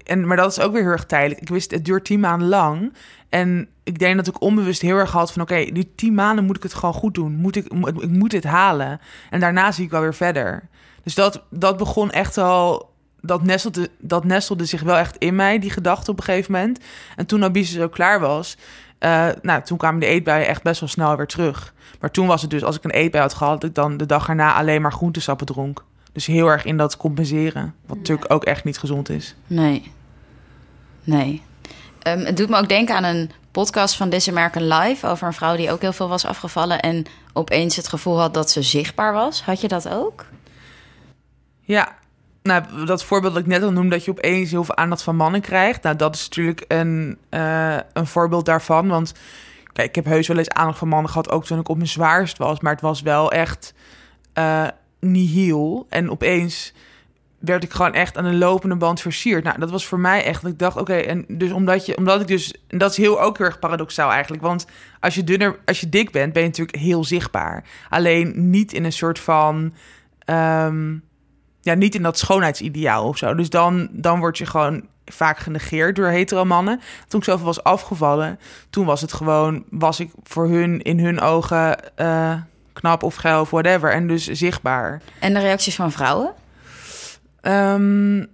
[0.06, 1.42] en, maar dat is ook weer heel erg tijdelijk.
[1.42, 2.94] Ik wist, het duurt tien maanden lang.
[3.30, 5.42] En ik denk dat ik onbewust heel erg had van...
[5.42, 7.36] oké, die tien maanden moet ik het gewoon goed doen.
[7.36, 7.66] Moet ik,
[8.00, 9.02] ik moet dit halen.
[9.30, 10.68] En daarna zie ik wel weer verder.
[11.04, 12.94] Dus dat, dat begon echt al...
[13.22, 16.80] Dat nestelde, dat nestelde zich wel echt in mij, die gedachte op een gegeven moment.
[17.16, 18.58] En toen Abise zo klaar was...
[19.00, 21.74] eh, nou, toen kwamen de eetbuien echt best wel snel weer terug.
[22.00, 23.62] Maar toen was het dus, als ik een eetbui had gehad...
[23.62, 25.84] dat ik dan de dag erna alleen maar groentesappen dronk.
[26.16, 27.76] Dus heel erg in dat compenseren.
[27.86, 29.36] Wat natuurlijk ook echt niet gezond is.
[29.48, 29.92] Nee.
[31.04, 31.42] Nee.
[32.02, 35.34] Ehm, het doet me ook denken aan een podcast van This American Life over een
[35.34, 39.14] vrouw die ook heel veel was afgevallen en opeens het gevoel had dat ze zichtbaar
[39.14, 39.44] was.
[39.44, 40.26] Had je dat ook?
[41.62, 41.96] Ja,
[42.42, 45.16] nou, dat voorbeeld dat ik net al noemde, dat je opeens heel veel aandacht van
[45.16, 45.84] mannen krijgt.
[45.84, 48.88] Nou, dat is natuurlijk een, eh, een voorbeeld daarvan.
[48.88, 49.14] Want
[49.74, 51.90] kijk, ik heb heus wel eens aandacht van mannen gehad, ook toen ik op mijn
[51.90, 52.60] zwaarst was.
[52.60, 53.74] Maar het was wel echt
[54.38, 54.68] uh,
[55.12, 55.86] nihil.
[55.90, 56.74] En opeens
[57.40, 59.44] werd ik gewoon echt aan de lopende band versierd.
[59.44, 60.46] Nou, dat was voor mij echt.
[60.46, 63.38] Ik dacht, oké, en dus omdat je, omdat ik dus, en dat is heel ook
[63.38, 64.44] heel erg paradoxaal eigenlijk.
[64.44, 64.66] Want
[65.00, 67.64] als je dunner, als je dik bent, ben je natuurlijk heel zichtbaar.
[67.90, 69.74] Alleen niet in een soort van.
[70.26, 71.04] Um,
[71.62, 73.36] ja, niet in dat schoonheidsideaal of zo.
[73.36, 76.82] Dus dan, dan word je gewoon vaak genegeerd door hetero mannen.
[77.08, 78.40] Toen ik zoveel was afgevallen,
[78.70, 82.34] toen was het gewoon, was ik voor hun in hun ogen uh,
[82.76, 83.92] knap of geil of whatever.
[83.92, 85.02] En dus zichtbaar.
[85.20, 86.34] En de reacties van vrouwen?
[87.42, 88.34] Um,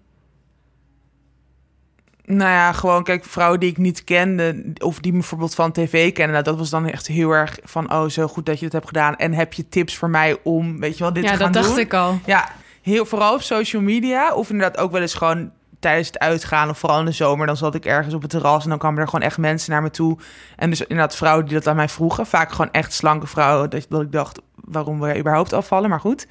[2.25, 6.11] nou ja, gewoon kijk, vrouwen die ik niet kende, of die me bijvoorbeeld van tv
[6.11, 8.73] kennen, nou, dat was dan echt heel erg van, oh, zo goed dat je het
[8.73, 9.15] hebt gedaan.
[9.15, 11.61] En heb je tips voor mij om, weet je wel, dit ja, te gaan doen?
[11.61, 12.19] Ja, dat dacht ik al.
[12.25, 15.51] Ja, heel vooral op social media, of inderdaad ook wel eens gewoon
[15.81, 18.63] tijdens het uitgaan, of vooral in de zomer, dan zat ik ergens op het terras
[18.63, 20.17] en dan kwamen er gewoon echt mensen naar me toe.
[20.55, 23.85] En dus inderdaad vrouwen die dat aan mij vroegen, vaak gewoon echt slanke vrouwen, dat,
[23.89, 25.89] dat ik dacht, waarom wil je überhaupt afvallen?
[25.89, 26.27] Maar goed.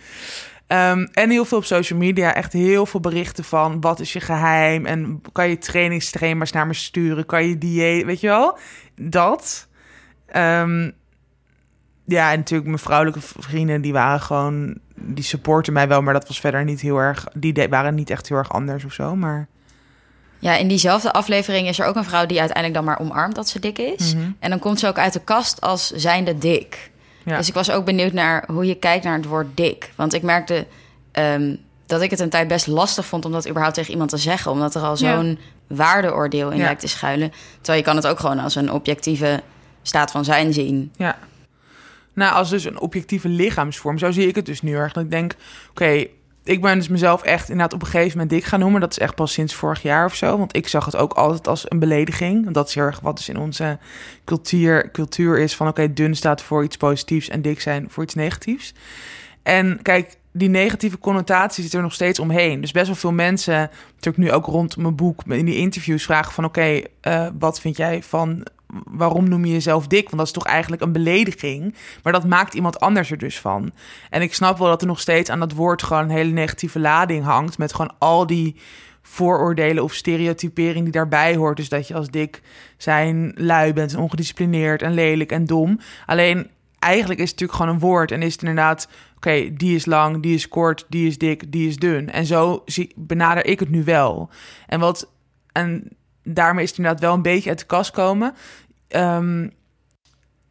[0.72, 4.20] Um, en heel veel op social media, echt heel veel berichten van wat is je
[4.20, 8.58] geheim en kan je trainingstrainers naar me sturen, kan je dieet, weet je wel?
[8.96, 9.68] Dat.
[10.36, 10.92] Um,
[12.04, 16.26] ja, en natuurlijk mijn vrouwelijke vrienden, die waren gewoon, die supporten mij wel, maar dat
[16.28, 19.48] was verder niet heel erg, die waren niet echt heel erg anders of zo, maar...
[20.38, 23.48] Ja, in diezelfde aflevering is er ook een vrouw die uiteindelijk dan maar omarmt dat
[23.48, 24.14] ze dik is.
[24.14, 24.30] Mhm.
[24.38, 26.90] En dan komt ze ook uit de kast als zijnde dik.
[27.24, 27.36] Ja.
[27.36, 29.92] Dus ik was ook benieuwd naar hoe je kijkt naar het woord dik.
[29.96, 30.66] Want ik merkte
[31.12, 34.16] um, dat ik het een tijd best lastig vond om dat überhaupt tegen iemand te
[34.16, 34.50] zeggen.
[34.50, 36.64] Omdat er al zo'n waardeoordeel in Ja.
[36.64, 37.32] lijkt te schuilen.
[37.56, 39.42] Terwijl je kan het ook gewoon als een objectieve
[39.82, 40.92] staat van zijn zien.
[40.96, 41.16] Ja.
[42.12, 44.94] Nou, als dus een objectieve lichaamsvorm, zo zie ik het dus nu erg.
[44.94, 45.34] Ik denk,
[45.70, 46.06] oké,
[46.44, 48.80] ik ben dus mezelf echt inderdaad op een gegeven moment dik gaan noemen.
[48.80, 50.38] Dat is echt pas sinds vorig jaar of zo.
[50.38, 52.50] Want ik zag het ook altijd als een belediging.
[52.50, 53.78] Dat is heel erg wat dus in onze
[54.24, 55.68] cultuur, cultuur is van...
[55.68, 58.74] oké, dun staat voor iets positiefs en dik zijn voor iets negatiefs.
[59.42, 62.60] En kijk, die negatieve connotatie zit er nog steeds omheen.
[62.60, 65.22] Dus best wel veel mensen, natuurlijk nu ook rond mijn boek...
[65.26, 66.44] in die interviews vragen van...
[66.44, 68.46] oké, eh, wat vind jij van...
[68.84, 70.04] waarom noem je jezelf dik?
[70.04, 71.74] Want dat is toch eigenlijk een belediging.
[72.02, 73.72] Maar dat maakt iemand anders er dus van.
[74.10, 75.82] En ik snap wel dat er nog steeds aan dat woord...
[75.82, 77.58] gewoon een hele negatieve lading hangt...
[77.58, 78.56] met gewoon al die
[79.02, 81.56] vooroordelen of stereotypering die daarbij hoort.
[81.56, 82.42] Dus dat je als dik
[82.76, 85.78] zijn lui bent en ongedisciplineerd en lelijk en dom.
[86.06, 88.88] Alleen eigenlijk is het natuurlijk gewoon een woord en is het inderdaad...
[89.16, 92.10] oké, die is lang, die is kort, die is dik, die is dun.
[92.10, 92.64] En zo
[92.96, 94.30] benader ik het nu wel.
[94.66, 95.12] En wat...
[95.52, 95.88] En
[96.34, 98.34] daarmee is het inderdaad wel een beetje uit de kast komen.
[98.88, 99.48] Ehm,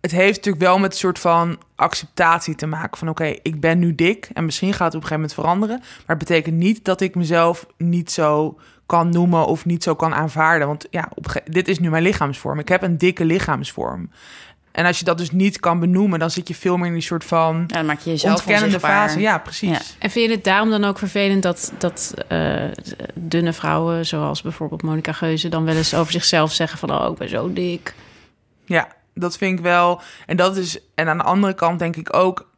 [0.01, 2.97] het heeft natuurlijk wel met een soort van acceptatie te maken.
[2.97, 5.77] Van oké, ik ben nu dik en misschien gaat het op een gegeven moment veranderen.
[5.79, 10.13] Maar het betekent niet dat ik mezelf niet zo kan noemen of niet zo kan
[10.13, 10.67] aanvaarden.
[10.67, 12.59] Want ja, op, dit is nu mijn lichaamsvorm.
[12.59, 14.09] Ik heb een dikke lichaamsvorm.
[14.79, 17.01] En als je dat dus niet kan benoemen, dan zit je veel meer in die
[17.01, 19.07] soort van Ja, dan maak je jezelf ontkennende onzichtbaar.
[19.07, 19.19] fase.
[19.19, 19.69] Ja, precies.
[19.69, 19.81] Ja.
[19.99, 22.63] En vind je het daarom dan ook vervelend dat, dat eh,
[23.13, 27.17] dunne vrouwen, zoals bijvoorbeeld Monica Geuze, dan wel eens over zichzelf zeggen van oh, ik
[27.17, 27.93] ben zo dik.
[28.65, 30.01] Ja, dat vind ik wel.
[30.25, 30.79] En dat is.
[30.95, 32.49] En aan de andere kant denk ik ook.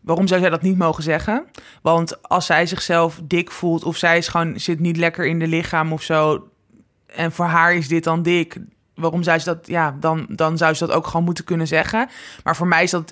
[0.00, 1.46] Waarom zou zij dat niet mogen zeggen?
[1.82, 5.46] Want als zij zichzelf dik voelt of zij is gewoon zit niet lekker in de
[5.46, 6.48] lichaam of zo.
[7.06, 8.56] En voor haar is dit dan dik.
[9.00, 9.66] Waarom zou ze dat?
[9.66, 12.08] Ja, dan, dan zou ze dat ook gewoon moeten kunnen zeggen.
[12.44, 13.10] Maar voor mij is dat.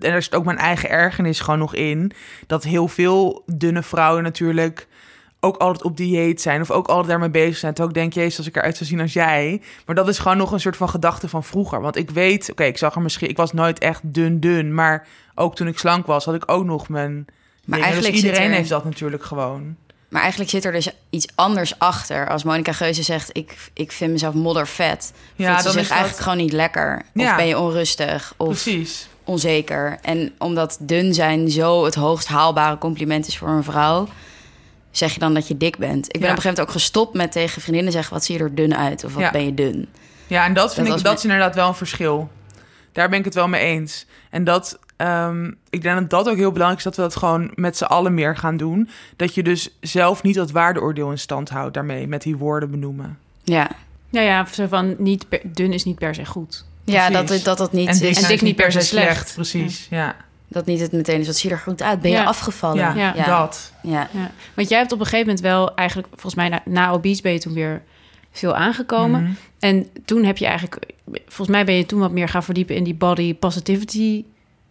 [0.00, 2.12] En er zit ook mijn eigen ergernis gewoon nog in.
[2.46, 4.86] Dat heel veel dunne vrouwen natuurlijk
[5.40, 7.74] ook altijd op dieet zijn of ook altijd daarmee bezig zijn.
[7.74, 9.62] Terwijl ik denk, jezus, als ik eruit zou zien als jij.
[9.86, 11.80] Maar dat is gewoon nog een soort van gedachte van vroeger.
[11.80, 15.06] Want ik weet, oké, ik zag er misschien, ik was nooit echt dun dun, maar
[15.34, 17.26] ook toen ik slank was, had ik ook nog mijn.
[17.64, 19.76] Maar eigenlijk dus iedereen er- heeft dat natuurlijk gewoon.
[20.08, 22.28] Maar eigenlijk zit er dus iets anders achter.
[22.28, 25.12] Als Monica Geuze zegt, ik, ik vind mezelf moddervet.
[25.36, 27.02] Ja, voelt ze zich dat- eigenlijk gewoon niet lekker.
[27.14, 28.34] Of ben je onrustig.
[28.36, 29.08] Of Precies.
[29.24, 29.98] onzeker.
[30.02, 34.08] En omdat dun zijn zo het hoogst haalbare compliment is voor een vrouw...
[34.90, 36.06] zeg je dan dat je dik bent.
[36.06, 36.26] Ik ben Ja.
[36.28, 38.12] op een gegeven moment ook gestopt met tegen vriendinnen zeggen...
[38.12, 39.04] wat zie je er dun uit?
[39.04, 39.30] Of wat Ja.
[39.30, 39.88] ben je dun?
[40.26, 42.30] Ja, en dat vind Dat ik, dat is inderdaad wel een verschil.
[42.92, 44.06] Daar ben ik het wel mee eens.
[44.30, 47.50] En dat, ehm, ik denk dat dat ook heel belangrijk is dat we dat gewoon
[47.54, 48.88] met z'n allen meer gaan doen.
[49.16, 53.18] Dat je dus zelf niet dat waardeoordeel in stand houdt daarmee, met die woorden benoemen.
[53.44, 53.70] Ja,
[54.10, 56.64] Ja, ja, zo van niet per- dun is niet per se goed.
[56.84, 58.22] ja dat, dat dat niet en dik, is.
[58.22, 59.32] en dik niet per se slecht.
[59.34, 60.16] Precies, ja.
[60.50, 62.00] Dat niet het meteen is, wat zie je er goed uit?
[62.00, 62.20] Ben Ja.
[62.20, 62.76] je afgevallen?
[62.78, 63.12] Ja, Ja.
[63.16, 63.24] ja.
[63.40, 63.72] dat.
[63.82, 64.08] Ja.
[64.12, 64.30] Ja.
[64.54, 67.32] Want jij hebt op een gegeven moment wel eigenlijk, volgens mij na, na obese ben
[67.32, 67.82] je toen weer
[68.32, 69.22] veel aangekomen.
[69.22, 69.32] Mhm.
[69.58, 70.86] En toen heb je eigenlijk,
[71.26, 74.24] volgens mij ben je toen wat meer gaan verdiepen in die body positivity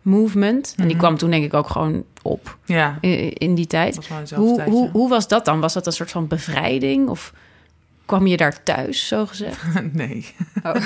[0.08, 0.74] movement.
[0.78, 0.98] En die Mhm.
[1.06, 3.96] kwam toen denk ik ook gewoon op Ja, in, in die tijd.
[3.96, 4.04] Hoe,
[4.58, 4.92] tijd, hoe, ja.
[4.92, 5.60] hoe was dat dan?
[5.60, 7.10] Was dat een soort van bevrijding?
[7.10, 7.34] Of
[8.06, 9.62] kwam je daar thuis, zo gezegd?
[9.94, 10.26] Nee.
[10.64, 10.76] Oh.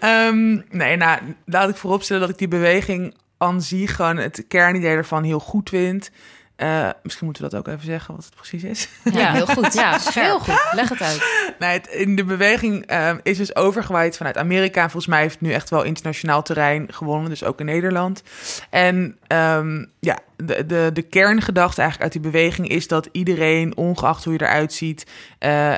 [0.00, 4.90] Ehm, nee, nou, laat ik vooropstellen dat ik die beweging aan zich gewoon het kernidee
[4.96, 6.10] ervan heel goed vind.
[6.60, 8.88] Eh, misschien moeten we dat ook even zeggen, wat het precies is.
[9.12, 9.72] Ja, heel goed.
[9.72, 10.68] Ja, heel goed.
[10.72, 11.54] Leg het uit.
[11.58, 14.82] Nee, het, in de beweging ehm, is dus overgewaaid vanuit Amerika.
[14.82, 18.22] Volgens mij heeft het nu echt wel internationaal terrein gewonnen, dus ook in Nederland.
[18.70, 24.24] En ehm, ja, de, de, de kerngedachte eigenlijk uit die beweging is dat iedereen, ongeacht
[24.24, 25.06] hoe je eruit ziet,
[25.38, 25.72] eh,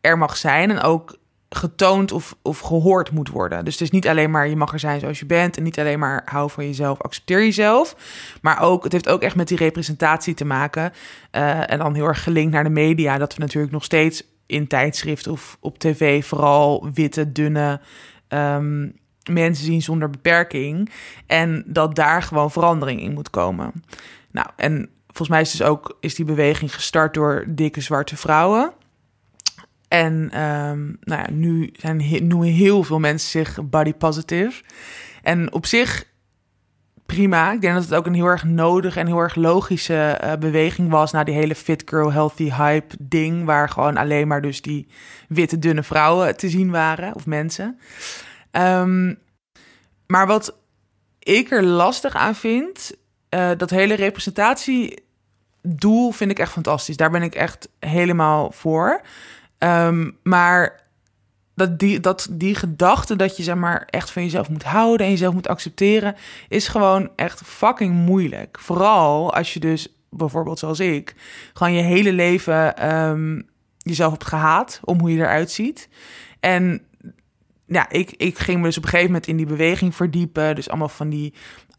[0.00, 1.16] er mag zijn en ook
[1.48, 3.64] getoond of, of gehoord moet worden.
[3.64, 5.78] Dus het is niet alleen maar je mag er zijn zoals je bent en niet
[5.78, 7.96] alleen maar hou van jezelf, accepteer jezelf,
[8.40, 10.92] maar ook het heeft ook echt met die representatie te maken
[11.30, 14.66] Eh, en dan heel erg gelinkt naar de media dat we natuurlijk nog steeds in
[14.66, 17.80] tijdschrift of op tv vooral witte, dunne
[18.28, 18.88] ehm,
[19.30, 20.90] mensen zien zonder beperking.
[21.26, 23.72] En dat daar gewoon verandering in moet komen.
[24.30, 28.72] Nou, en volgens mij is dus ook is die beweging gestart door dikke zwarte vrouwen.
[29.96, 34.62] En ehm, nou ja, nu zijn, he- heel veel mensen zich body positive.
[35.22, 36.04] En op zich
[37.06, 37.52] prima.
[37.52, 40.90] Ik denk dat het ook een heel erg nodig en heel erg logische eh, beweging
[40.90, 44.88] was na die hele fit girl healthy hype ding, waar gewoon alleen maar dus die
[45.28, 47.78] witte dunne vrouwen te zien waren of mensen.
[48.50, 49.14] Ehm,
[50.06, 50.56] maar wat
[51.18, 52.92] ik er lastig aan vind,
[53.28, 56.96] eh, dat hele representatiedoel vind ik echt fantastisch.
[56.96, 59.00] Daar ben ik echt helemaal voor.
[59.58, 60.84] Ehm, maar
[61.54, 65.12] dat die, dat die gedachte dat je zeg maar echt van jezelf moet houden en
[65.12, 66.14] jezelf moet accepteren,
[66.48, 68.58] is gewoon echt fucking moeilijk.
[68.60, 71.14] Vooral als je dus bijvoorbeeld zoals ik
[71.52, 73.40] gewoon je hele leven ehm,
[73.78, 75.88] jezelf hebt gehaat om hoe je eruit ziet.
[76.40, 76.86] En
[77.66, 80.54] ja, ik, ik ging me dus op een gegeven moment in die beweging verdiepen.
[80.54, 81.34] Dus allemaal van die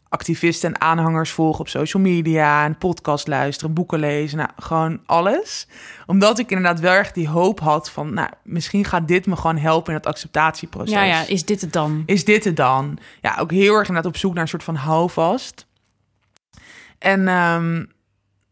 [0.08, 5.68] activisten en aanhangers volgen op social media, en podcast luisteren, boeken lezen, nou, gewoon alles.
[6.06, 9.58] Omdat ik inderdaad wel echt die hoop had van, nou, misschien gaat dit me gewoon
[9.58, 10.94] helpen in het acceptatieproces.
[10.94, 12.02] Ja, ja, is dit het dan?
[12.06, 12.98] Is dit het dan?
[13.20, 15.66] Ja, ook heel erg inderdaad op zoek naar een soort van houvast.
[16.98, 17.84] En ehm,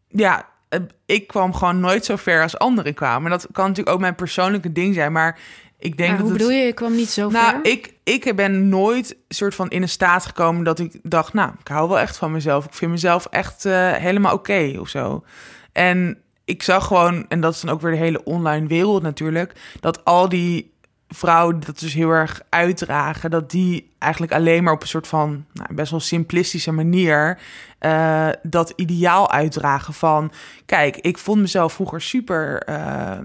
[0.08, 3.24] ja, eh, ik kwam gewoon nooit zo ver als anderen kwamen.
[3.24, 5.38] En dat kan natuurlijk ook mijn persoonlijke ding zijn, maar
[5.78, 6.38] ik denk Maar dat hoe het...
[6.38, 6.66] bedoel je?
[6.66, 7.72] Ik kwam niet zo Nou, ver?
[7.72, 11.68] ik, ik ben nooit soort van in een staat gekomen dat ik dacht, nou, ik
[11.68, 12.64] hou wel echt van mezelf.
[12.64, 15.24] Ik vind mezelf echt eh, helemaal oké of zo.
[15.72, 19.52] En ik zag gewoon, en dat is dan ook weer de hele online wereld natuurlijk,
[19.80, 20.74] dat al die
[21.08, 25.44] vrouwen dat dus heel erg uitdragen, dat die eigenlijk alleen maar op een soort van
[25.52, 27.38] nou, best wel simplistische manier
[27.78, 30.32] eh, dat ideaal uitdragen van,
[30.66, 33.18] kijk, ik vond mezelf vroeger super, eh,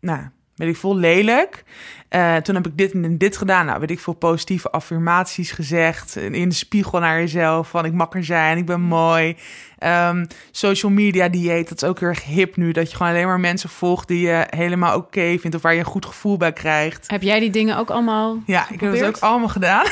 [0.00, 0.20] nou,
[0.56, 1.64] weet ik veel, lelijk.
[2.08, 3.66] Eh, toen heb ik dit en dit gedaan.
[3.66, 6.16] Nou, weet ik veel positieve affirmaties gezegd.
[6.16, 7.68] En In de spiegel naar jezelf.
[7.68, 9.36] Van ik mag er zijn, ik ben mooi.
[9.78, 12.72] Ehm, social media dieet, dat is ook heel erg hip nu.
[12.72, 15.56] Dat je gewoon alleen maar mensen volgt die je helemaal oké vindt.
[15.56, 17.10] Of waar je een goed gevoel bij krijgt.
[17.10, 19.86] Heb jij die dingen ook allemaal Ja, ik heb het ook allemaal gedaan.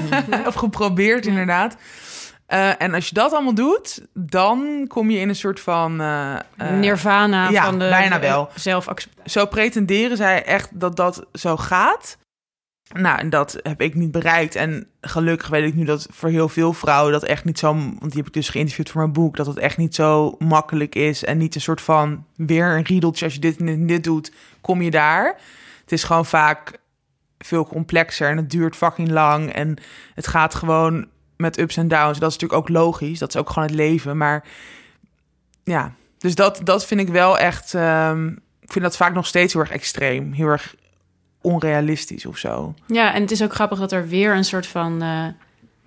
[0.46, 1.76] of geprobeerd, inderdaad.
[2.46, 6.00] Eh, en als je dat allemaal doet, dan kom je in een soort van...
[6.00, 8.50] eh, eh, Nirvana ja, van de bijna wel.
[8.54, 9.30] zelfacceptatie?
[9.30, 12.18] zo pretenderen zij echt dat dat zo gaat.
[12.94, 14.54] Nou, en dat heb ik niet bereikt.
[14.54, 17.72] En gelukkig weet ik nu dat voor heel veel vrouwen dat echt niet zo...
[17.74, 19.36] Want die heb ik dus geïnterviewd voor mijn boek.
[19.36, 21.24] Dat het echt niet zo makkelijk is.
[21.24, 23.24] En niet een soort van weer een riedeltje.
[23.24, 25.40] Als je dit en dit, en dit doet, kom je daar.
[25.80, 26.78] Het is gewoon vaak
[27.38, 28.30] veel complexer.
[28.30, 29.52] En het duurt fucking lang.
[29.52, 29.76] En
[30.14, 31.06] het gaat gewoon
[31.36, 32.18] met ups en downs.
[32.18, 33.18] Dat is natuurlijk ook logisch.
[33.18, 34.16] Dat is ook gewoon het leven.
[34.16, 34.44] Maar
[35.64, 37.74] ja, dus dat, dat vind ik wel echt...
[37.74, 38.26] ehm,
[38.60, 40.32] ik vind dat vaak nog steeds heel erg extreem.
[40.32, 40.74] Heel erg
[41.40, 42.74] onrealistisch of zo.
[42.86, 45.26] Ja, en het is ook grappig dat er weer een soort van eh,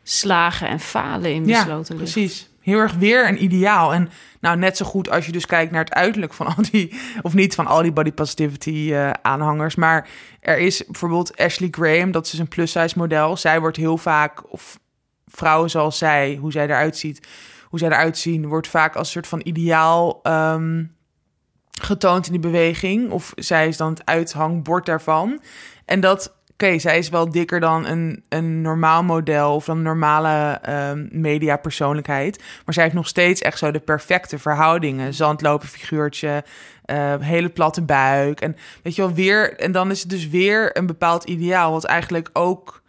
[0.04, 2.12] slagen en falen in Ja, besloten ligt.
[2.12, 2.50] Precies.
[2.62, 3.93] Heel erg weer een ideaal.
[3.93, 7.00] En nou, net zo goed als je dus kijkt naar het uiterlijk van al die...
[7.22, 9.76] of niet van al die body positivity eh, aanhangers.
[9.76, 10.08] Maar
[10.39, 12.12] er is bijvoorbeeld Ashley Graham.
[12.12, 13.38] Dat is dus een plus-size model.
[13.38, 14.52] Zij wordt heel vaak...
[14.54, 14.80] of
[15.30, 17.28] vrouwen zoals zij, hoe zij eruit ziet...
[17.64, 18.48] hoe zij eruit zien...
[18.48, 20.20] wordt vaak als soort van ideaal...
[20.24, 20.84] ehm,
[21.82, 23.12] getoond in die beweging.
[23.12, 25.42] Of zij is dan het uithangbord daarvan.
[25.86, 30.60] En dat, oké, zij is wel dikker dan een, een normaal model of een normale
[30.62, 32.44] ehm mediapersoonlijkheid.
[32.66, 35.14] Maar zij heeft nog steeds echt zo de perfecte verhoudingen.
[35.14, 36.44] Zandlopen figuurtje,
[36.86, 38.42] eh, hele platte buik.
[38.42, 41.86] En weet je wel, weer, en dan is het dus weer een bepaald ideaal, wat
[41.86, 42.82] eigenlijk ook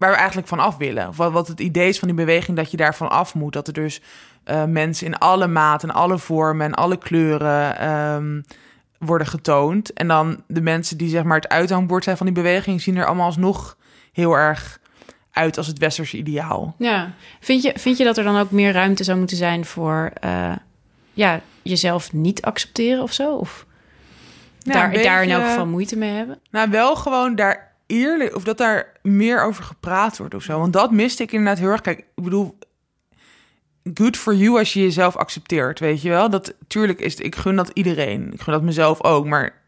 [0.00, 1.08] waar we eigenlijk van af willen.
[1.08, 3.52] Of wat, het idee is van die beweging dat je daarvan af moet.
[3.52, 4.00] Dat er dus
[4.44, 8.40] eh, mensen in alle maten, alle vormen en alle kleuren ehm,
[8.98, 9.92] worden getoond.
[9.92, 12.82] En dan de mensen die zeg maar het uithangbord zijn van die beweging...
[12.82, 13.76] zien er allemaal alsnog
[14.12, 14.80] heel erg
[15.32, 16.74] uit als het westerse ideaal.
[16.78, 17.12] Ja.
[17.40, 20.52] Vind je, vind je dat er dan ook meer ruimte zou moeten zijn voor eh,
[21.12, 23.34] ja, jezelf niet accepteren of zo?
[23.34, 23.66] Of
[24.58, 26.38] Ja, daar, daar in elk geval moeite mee hebben?
[26.50, 28.36] Nou, wel gewoon daar eerlijk...
[28.36, 30.58] of dat daar meer over gepraat wordt of zo.
[30.58, 31.80] Want dat miste ik inderdaad heel erg.
[31.80, 32.58] Kijk, ik bedoel...
[33.94, 36.30] Good for you als je jezelf accepteert, weet je wel?
[36.30, 38.32] Dat, tuurlijk is het, ik gun dat iedereen.
[38.32, 39.62] Ik gun dat mezelf ook, maar...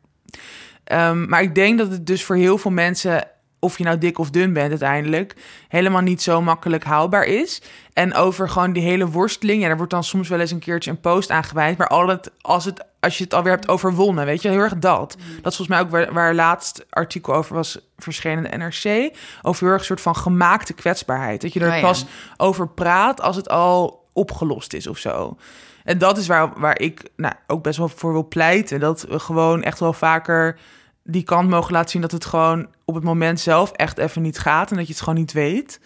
[0.85, 3.29] ehm, maar ik denk dat het dus voor heel veel mensen...
[3.59, 5.35] of je nou dik of dun bent uiteindelijk...
[5.69, 7.63] helemaal niet zo makkelijk haalbaar is.
[7.93, 9.61] En over gewoon die hele worsteling...
[9.61, 11.79] ja, daar wordt dan soms wel eens een keertje een post aan gewijd...
[11.79, 15.17] maar altijd als, het, als je het alweer hebt overwonnen, weet je, heel erg dat.
[15.43, 19.17] Dat is volgens mij ook waar, waar laatst artikel over was verschenen in de NRC...
[19.43, 21.41] over heel erg een soort van gemaakte kwetsbaarheid.
[21.41, 21.81] Dat je er Oh ja.
[21.81, 22.05] pas
[22.37, 25.37] over praat als het al opgelost is of zo.
[25.85, 28.81] En dat is waar, waar ik nou, ook best wel voor wil pleiten.
[28.81, 30.59] Dat we gewoon echt wel vaker
[31.05, 32.03] die kant mogen laten zien...
[32.03, 34.71] dat het gewoon op het moment zelf echt even niet gaat...
[34.71, 35.81] en dat je het gewoon niet weet.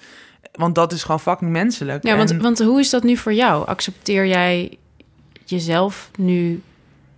[0.52, 2.04] Want dat is gewoon fucking menselijk.
[2.04, 3.66] Ja, want, want hoe is dat nu voor jou?
[3.66, 4.78] Accepteer jij
[5.44, 6.62] jezelf nu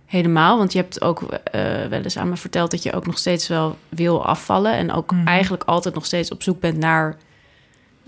[0.09, 0.57] helemaal?
[0.57, 3.47] Want je hebt ook eh, wel eens aan me verteld dat je ook nog steeds
[3.47, 4.73] wel wil afvallen.
[4.73, 5.27] En ook Mhm.
[5.27, 7.17] eigenlijk altijd nog steeds op zoek bent naar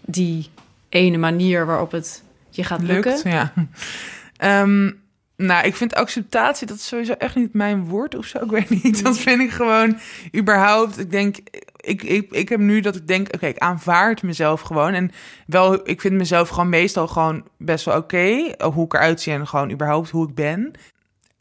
[0.06, 0.50] die
[0.90, 3.12] ene manier waarop het je gaat lukken.
[3.12, 3.24] lukt.
[3.24, 3.54] Ja.
[4.38, 4.92] Ehm,
[5.36, 8.38] nou, ik vind acceptatie, dat is sowieso echt niet mijn woord of zo.
[8.44, 9.04] Ik weet niet.
[9.04, 9.98] Dat vind ik gewoon
[10.38, 11.00] überhaupt.
[11.00, 11.38] Ik denk,
[11.78, 14.94] ik, ik, ik heb nu dat ik denk, oké, ik aanvaard mezelf gewoon.
[14.94, 15.12] En
[15.46, 18.54] wel, ik vind mezelf gewoon meestal gewoon best wel oké.
[18.74, 20.72] hoe ik eruit zie en gewoon überhaupt hoe ik ben.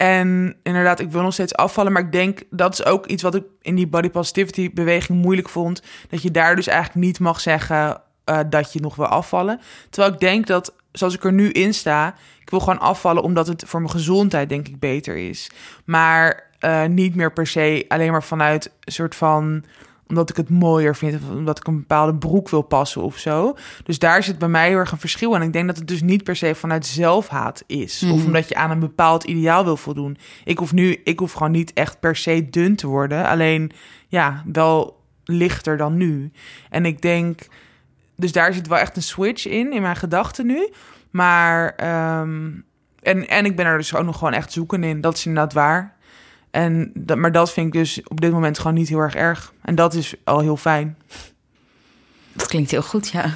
[0.00, 1.92] En inderdaad, ik wil nog steeds afvallen.
[1.92, 5.48] Maar ik denk, dat is ook iets wat ik in die body positivity beweging moeilijk
[5.48, 5.82] vond.
[6.08, 9.60] Dat je daar dus eigenlijk niet mag zeggen eh, dat je nog wil afvallen.
[9.90, 13.46] Terwijl ik denk dat, zoals ik er nu in sta, ik wil gewoon afvallen omdat
[13.46, 15.50] het voor mijn gezondheid denk ik beter is.
[15.84, 19.64] Maar eh, niet meer per se alleen maar vanuit een soort van
[20.10, 23.54] omdat ik het mooier vind of omdat ik een bepaalde broek wil passen of zo.
[23.84, 25.34] Dus daar zit bij mij heel erg een verschil.
[25.34, 28.02] En ik denk dat het dus niet per se vanuit zelfhaat is.
[28.02, 28.26] Of Mhm.
[28.26, 30.16] omdat je aan een bepaald ideaal wil voldoen.
[30.44, 33.26] Ik hoef nu, ik hoef gewoon niet echt per se dun te worden.
[33.26, 33.70] Alleen
[34.08, 36.30] ja, wel lichter dan nu.
[36.70, 37.40] En ik denk,
[38.16, 40.68] dus daar zit wel echt een switch in, in mijn gedachten nu.
[41.10, 42.50] Maar, ehm,
[43.02, 45.00] en, en ik ben er dus ook nog gewoon echt zoeken in.
[45.00, 45.96] Dat is inderdaad waar.
[46.50, 49.52] En dat, maar dat vind ik dus op dit moment gewoon niet heel erg erg.
[49.62, 50.96] En dat is al heel fijn.
[52.32, 53.34] Dat klinkt heel goed, ja.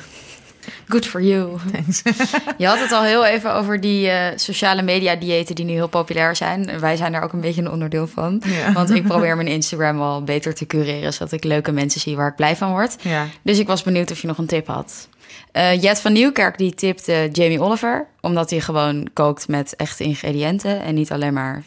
[0.88, 1.58] Good for you.
[2.58, 5.88] Je had het al heel even over die eh, sociale media diëten die nu heel
[5.88, 6.80] populair zijn.
[6.80, 8.42] Wij zijn daar ook een beetje een onderdeel van.
[8.46, 8.72] Ja.
[8.72, 11.12] Want ik probeer mijn Instagram wel beter te cureren...
[11.12, 12.96] zodat ik leuke mensen zie waar ik blij van word.
[13.02, 13.26] Ja.
[13.42, 15.08] Dus ik was benieuwd of je nog een tip had.
[15.52, 18.06] Eh, Jet van Nieuwkerk die tipte Jamie Oliver...
[18.20, 20.82] omdat hij gewoon kookt met echte ingrediënten...
[20.82, 21.62] en niet alleen maar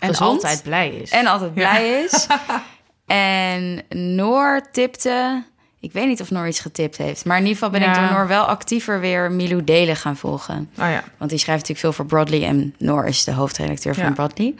[0.00, 0.30] En gezond.
[0.42, 1.10] altijd blij is.
[1.10, 2.26] En altijd blij is.
[3.06, 5.42] en Noor tipte...
[5.80, 7.24] Ik weet niet of Noor iets getipt heeft.
[7.24, 10.70] Maar in ieder geval ben ik door Noor wel actiever weer Milou Delen gaan volgen.
[10.78, 11.04] Oh ja.
[11.16, 12.44] Want die schrijft natuurlijk veel voor Broadly.
[12.44, 14.10] En Noor is de hoofdredacteur van Ja.
[14.10, 14.54] Broadly.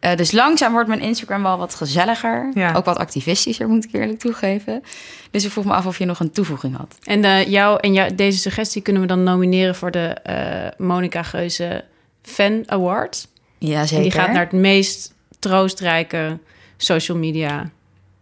[0.00, 2.50] Eh, dus langzaam wordt mijn Instagram wel wat gezelliger.
[2.54, 2.72] Ja.
[2.72, 4.82] Ook wat activistischer, moet ik eerlijk toegeven.
[5.30, 6.96] Dus ik vroeg me af of je nog een toevoeging had.
[7.04, 11.22] En eh, jou en jou, deze suggestie kunnen we dan nomineren voor de eh Monica
[11.22, 11.84] Geuze
[12.22, 13.28] Fan Award.
[13.58, 14.02] Ja, En zeker.
[14.02, 16.38] die gaat naar het meest troostrijke
[16.76, 17.70] social media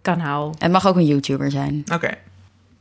[0.03, 0.55] kanaal.
[0.59, 1.83] Het mag ook een YouTuber zijn.
[1.93, 2.11] Oké.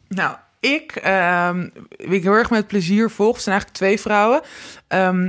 [0.07, 4.41] Nou, ik, ehm, wie ik heel erg met plezier volg, zijn eigenlijk twee vrouwen.
[4.87, 5.25] Ehm,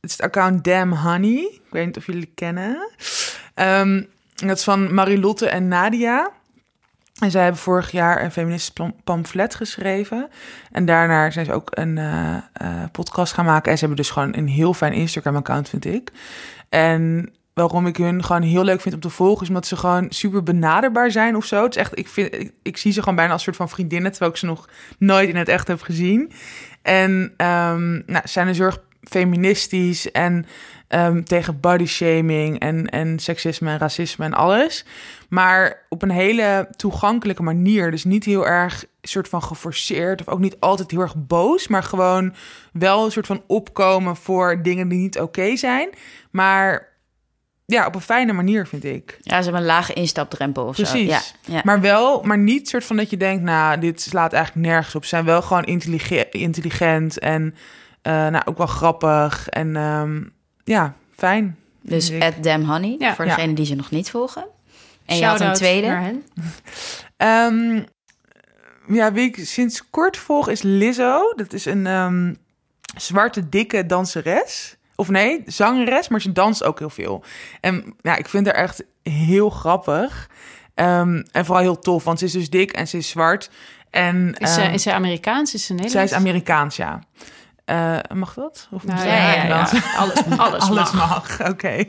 [0.00, 1.38] het is het account Damn Honey.
[1.52, 2.90] Ik weet niet of jullie het kennen.
[3.54, 4.02] Ehm,
[4.34, 6.30] dat is van Marilotte en Nadia.
[7.20, 10.28] En zij hebben vorig jaar een feministisch pam- pamflet geschreven.
[10.72, 13.70] En daarna zijn ze ook een eh, eh, podcast gaan maken.
[13.70, 16.10] En ze hebben dus gewoon een heel fijn Instagram-account, vind ik.
[16.68, 19.42] En waarom ik hun gewoon heel leuk vind om te volgen...
[19.42, 21.62] is omdat ze gewoon super benaderbaar zijn of zo.
[21.62, 24.10] Het is echt, ik, vind, ik, zie ze gewoon bijna als soort van vriendinnen...
[24.10, 24.68] terwijl ik ze nog
[24.98, 26.32] nooit in het echt heb gezien.
[26.82, 30.10] En ehm nou, ze zijn heel erg feministisch...
[30.10, 30.46] en
[30.88, 34.84] ehm, tegen bodyshaming en, en seksisme en racisme en alles.
[35.28, 37.90] Maar op een hele toegankelijke manier.
[37.90, 40.20] Dus niet heel erg soort van geforceerd...
[40.20, 41.68] of ook niet altijd heel erg boos...
[41.68, 42.34] maar gewoon
[42.72, 45.88] wel een soort van opkomen voor dingen die niet oké zijn...
[46.30, 46.90] Maar
[47.70, 49.18] ja, op een fijne manier vind ik.
[49.20, 51.08] Ja, ze hebben een lage instapdrempel of Precies.
[51.08, 51.32] zo.
[51.46, 51.60] Ja, ja.
[51.64, 55.02] Maar wel, maar niet soort van dat je denkt, nou, dit slaat eigenlijk nergens op.
[55.02, 55.64] Ze zijn wel gewoon
[56.30, 57.54] intelligent, en
[58.02, 60.22] nou, ook wel grappig en ehm,
[60.64, 61.56] ja, fijn.
[61.82, 63.14] Dus at Damn Honey, Ja.
[63.14, 63.34] voor Ja.
[63.34, 64.44] degenen die ze nog niet volgen.
[65.06, 65.88] En je had een tweede.
[67.16, 67.82] Ehm,
[68.88, 71.32] ja, wie ik sinds kort volg is Lizzo.
[71.36, 72.34] Dat is een ehm,
[72.96, 74.76] zwarte, dikke danseres.
[74.94, 77.24] Of nee, zangeres, maar ze danst ook heel veel.
[77.60, 80.28] En ja, ik vind haar echt heel grappig.
[80.74, 83.50] Ehm, en vooral heel tof, want ze is dus dik en ze is zwart.
[83.90, 85.54] En, Is, zij, ehm, is zij Amerikaans?
[85.54, 86.12] Is ze zij Nederlands?
[86.12, 87.02] is Amerikaans, ja.
[87.70, 88.68] Eh, mag dat?
[88.70, 89.68] Of Nou, ja, ja, ja.
[89.96, 90.92] Alles, alles, Alles mag.
[91.38, 91.84] mag, oké.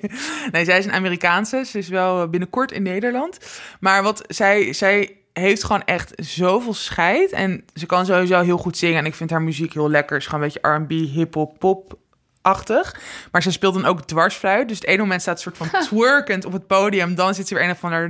[0.52, 1.64] Nee, zij is een Amerikaanse.
[1.66, 3.38] Ze is wel binnenkort in Nederland.
[3.80, 7.32] Maar wat zij, zij heeft gewoon echt zoveel scheid.
[7.32, 8.98] En ze kan sowieso heel goed zingen.
[8.98, 10.14] En ik vind haar muziek heel lekker.
[10.14, 11.98] Het is gewoon een beetje R&B, hip-hop,
[12.42, 12.96] pop-achtig.
[13.32, 14.68] Maar ze speelt dan ook dwarsfluit.
[14.68, 17.16] Dus het ene moment staat ze soort van twerkend op het podium.
[17.16, 18.10] Dan zit ze weer een of ander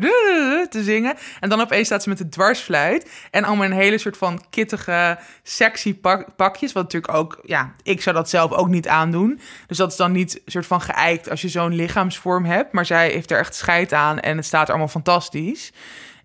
[0.70, 1.16] te zingen.
[1.40, 3.28] En dan opeens staat ze met de dwarsfluit.
[3.32, 6.72] En allemaal een hele soort van kittige, sexy pak- pakjes.
[6.72, 9.40] Wat natuurlijk ook, ja, ik zou dat zelf ook niet aandoen.
[9.68, 12.72] Dus dat is dan niet soort van geëikt als je zo'n lichaamsvorm hebt.
[12.72, 15.72] Maar zij heeft er echt scheid aan en het staat er allemaal fantastisch.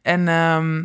[0.02, 0.84] En ehm,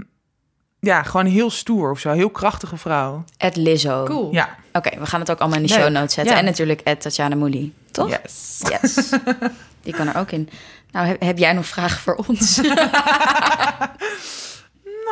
[0.84, 2.11] ja, gewoon heel stoer of zo.
[2.11, 3.23] Heel krachtige vrouw.
[3.38, 4.03] Ed Lizzo.
[4.05, 4.32] Cool.
[4.32, 5.79] Ja, Oké, we gaan het ook allemaal in de Leuk.
[5.84, 6.34] show notes zetten.
[6.34, 6.39] Ja.
[6.39, 8.09] En natuurlijk Ed Tatjana Mouli, toch?
[8.09, 8.61] yes.
[8.82, 9.09] Yes.
[9.84, 10.49] Die kan er ook in.
[10.91, 12.59] Nou, heb, heb jij nog vragen voor ons?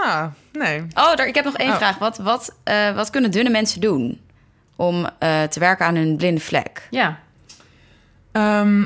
[0.03, 0.81] Nou, nee.
[0.93, 1.75] Oh, daar, ik heb nog één Oh.
[1.77, 1.97] vraag.
[1.97, 4.21] Wat, wat, eh, wat kunnen dunne mensen doen
[4.75, 6.87] om eh, te werken aan hun blinde vlek?
[6.89, 7.19] Ja.
[8.31, 8.85] Ehm,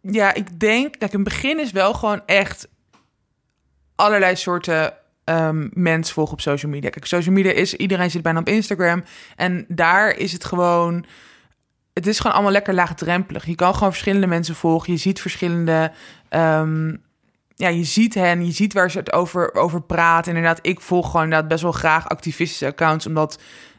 [0.00, 0.98] ja, ik denk...
[0.98, 2.68] Kijk, het begin is wel gewoon echt
[4.02, 4.94] allerlei soorten
[5.24, 6.90] ehm, mensen volgen op social media.
[6.90, 7.74] Kijk, social media is...
[7.74, 9.04] Iedereen zit bijna op Instagram.
[9.36, 11.04] En daar is het gewoon...
[11.92, 13.46] Het is gewoon allemaal lekker laagdrempelig.
[13.46, 14.92] Je kan gewoon verschillende mensen volgen.
[14.92, 15.92] Je ziet verschillende...
[16.28, 16.96] ehm,
[17.54, 20.34] ja, je ziet hen, je ziet waar ze het over, over praten.
[20.34, 23.06] Inderdaad, ik volg gewoon inderdaad best wel graag activistische accounts...
[23.06, 23.32] omdat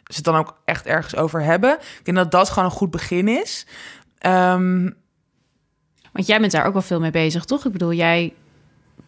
[0.04, 1.72] ze het dan ook echt ergens over hebben.
[1.74, 3.68] Ik denk dat dat gewoon een goed begin is.
[4.18, 4.90] Ehm,
[6.12, 7.66] Want jij bent daar ook wel veel mee bezig, toch?
[7.66, 8.34] Ik bedoel, jij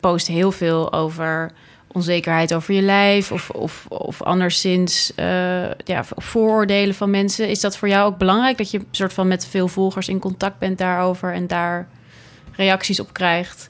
[0.09, 1.51] post heel veel over
[1.87, 7.49] onzekerheid over je lijf of, of, of anderszins eh, ja, vooroordelen van mensen.
[7.49, 10.59] Is dat voor jou ook belangrijk dat je soort van met veel volgers in contact
[10.59, 11.87] bent daarover en daar
[12.51, 13.69] reacties op krijgt?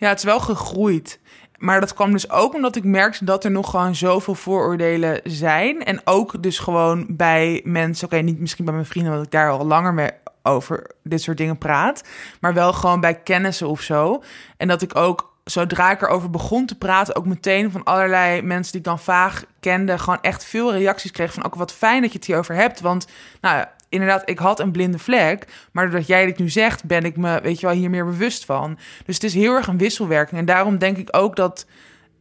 [0.00, 1.20] ja, het is wel gegroeid.
[1.56, 5.84] Maar dat kwam dus ook omdat ik merkte dat er nog gewoon zoveel vooroordelen zijn.
[5.84, 9.50] En ook dus gewoon bij mensen, oké, niet misschien bij mijn vrienden, want ik daar
[9.50, 10.10] al langer mee
[10.42, 12.04] over dit soort dingen praat.
[12.40, 14.22] Maar wel gewoon bij kennissen of zo.
[14.56, 18.72] En dat ik ook, zodra ik erover begon te praten, ook meteen van allerlei mensen
[18.72, 22.12] die ik dan vaag kende, gewoon echt veel reacties kreeg van ook wat fijn dat
[22.12, 22.80] je het hierover hebt.
[22.80, 23.06] Want,
[23.40, 25.68] nou inderdaad, ik had een blinde vlek.
[25.72, 28.44] Maar doordat jij dit nu zegt, ben ik me, weet je wel, hier meer bewust
[28.44, 28.78] van.
[29.04, 30.40] Dus het is heel erg een wisselwerking.
[30.40, 31.66] En daarom denk ik ook dat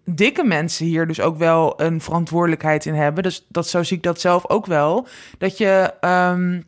[0.05, 3.23] dikke mensen hier dus ook wel een verantwoordelijkheid in hebben.
[3.23, 5.07] Dus dat zo zie ik dat zelf ook wel.
[5.37, 6.61] Dat je ehm,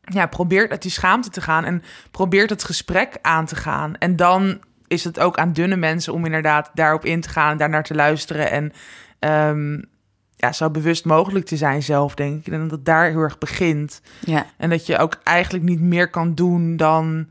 [0.00, 3.96] ja, probeert uit die schaamte te gaan en probeert het gesprek aan te gaan.
[3.96, 7.84] En dan is het ook aan dunne mensen om inderdaad daarop in te gaan, daarnaar
[7.84, 8.72] te luisteren en
[9.18, 9.78] ehm,
[10.36, 12.52] ja, zo bewust mogelijk te zijn zelf, denk ik.
[12.52, 14.00] En dat het daar heel erg begint.
[14.20, 17.28] Ja, En dat je ook eigenlijk niet meer kan doen dan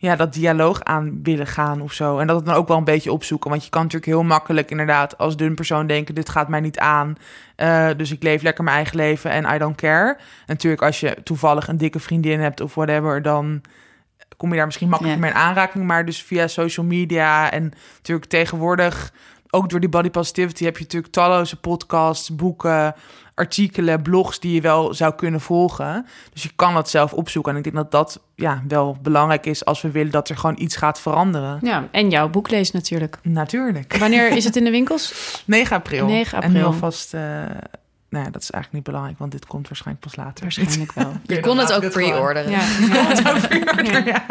[0.00, 2.18] ja, dat dialoog aan willen gaan of zo.
[2.18, 3.50] En dat het dan ook wel een beetje opzoeken.
[3.50, 6.14] Want je kan natuurlijk heel makkelijk inderdaad als dun persoon denken...
[6.14, 7.16] dit gaat mij niet aan,
[7.56, 10.08] eh, dus ik leef lekker mijn eigen leven en I don't care.
[10.16, 13.22] En natuurlijk als je toevallig een dikke vriendin hebt of whatever...
[13.22, 13.60] dan
[14.36, 15.32] kom je daar misschien makkelijker Ja.
[15.32, 15.84] mee in aanraking.
[15.84, 19.12] Maar dus via social media en natuurlijk tegenwoordig...
[19.50, 22.94] ook door die body positivity heb je natuurlijk talloze podcasts, boeken
[23.34, 26.06] artikelen, blogs die je wel zou kunnen volgen.
[26.32, 27.52] Dus je kan dat zelf opzoeken.
[27.52, 30.56] En ik denk dat dat ja, wel belangrijk is als we willen dat er gewoon
[30.60, 31.58] iets gaat veranderen.
[31.62, 33.18] Ja, en jouw boek lezen natuurlijk.
[33.22, 33.96] Natuurlijk.
[33.96, 35.14] Wanneer is het in de winkels?
[35.46, 36.06] 9 april.
[36.06, 36.72] 9 En nu april.
[36.72, 37.14] alvast...
[38.10, 40.42] eh nou ja, dat is eigenlijk niet belangrijk, want dit komt waarschijnlijk pas later.
[40.42, 41.12] Waarschijnlijk wel.
[41.36, 42.50] je kon het ook pre-orderen.
[42.50, 42.60] Ja.
[44.04, 44.24] ja.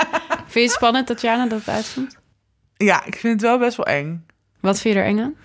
[0.47, 2.17] Vind je het spannend, Tatjana, dat het uitkomt?
[2.85, 4.25] ja, ik vind het wel best wel eng.
[4.59, 5.35] Wat vind je er eng aan?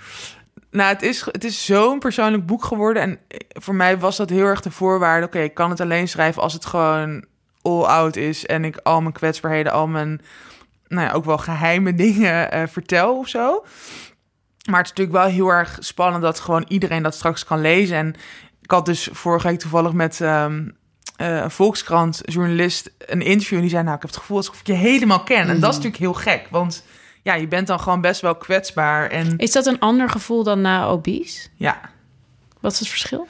[0.71, 3.03] Nou, het is, het is zo'n persoonlijk boek geworden.
[3.03, 3.19] En
[3.49, 5.27] voor mij was dat heel erg de voorwaarde.
[5.27, 7.25] Oké, ik kan het alleen schrijven als het gewoon
[7.63, 8.47] all out is.
[8.47, 10.21] En ik al mijn kwetsbaarheden, al mijn,
[10.89, 13.65] nou ja, ook wel geheime dingen eh, vertel of zo.
[14.71, 17.97] Maar het is natuurlijk wel heel erg spannend dat gewoon iedereen dat straks kan lezen.
[17.97, 18.15] En
[18.63, 20.69] ik had dus vorige week toevallig met ehm
[21.17, 23.55] eh, een Volkskrant journalist een interview.
[23.57, 25.49] En die zei, nou, ik heb het gevoel alsof ik je helemaal ken.
[25.49, 26.85] En dat is natuurlijk heel gek, want
[27.23, 29.11] ja, je bent dan gewoon best wel kwetsbaar.
[29.11, 31.49] En Is dat een ander gevoel dan na obese?
[31.55, 31.81] ja,
[32.61, 33.29] Wat is het verschil?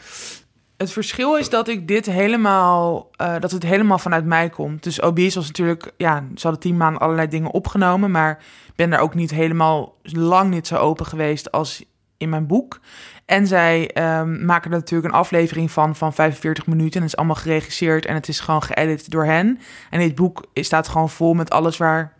[0.77, 4.83] Het verschil is dat ik dit helemaal, eh, dat het helemaal vanuit mij komt.
[4.83, 8.43] Dus obese was natuurlijk, ja, ze hadden tien maanden allerlei dingen opgenomen, maar
[8.77, 11.85] ben daar ook niet helemaal lang niet zo open geweest als
[12.17, 12.81] in mijn boek.
[13.25, 16.95] En zij ehm, maken er natuurlijk een aflevering van van 45 minuten.
[16.95, 19.59] En het is allemaal geregisseerd en het is gewoon geëdit door hen.
[19.91, 22.13] En dit boek staat gewoon vol met alles waar,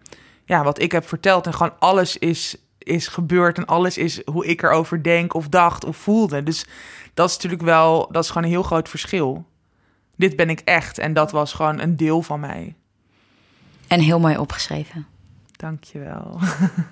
[0.45, 1.47] ja, wat ik heb verteld.
[1.47, 5.85] En gewoon alles is, is gebeurd en alles is hoe ik erover denk of dacht
[5.85, 6.43] of voelde.
[6.43, 6.67] Dus
[7.15, 9.45] dat is natuurlijk wel, dat is gewoon een heel groot verschil.
[10.17, 10.99] dit ben ik echt.
[10.99, 12.75] En dat was gewoon een deel van mij.
[13.89, 15.07] En heel mooi opgeschreven.
[15.57, 16.41] Dankjewel.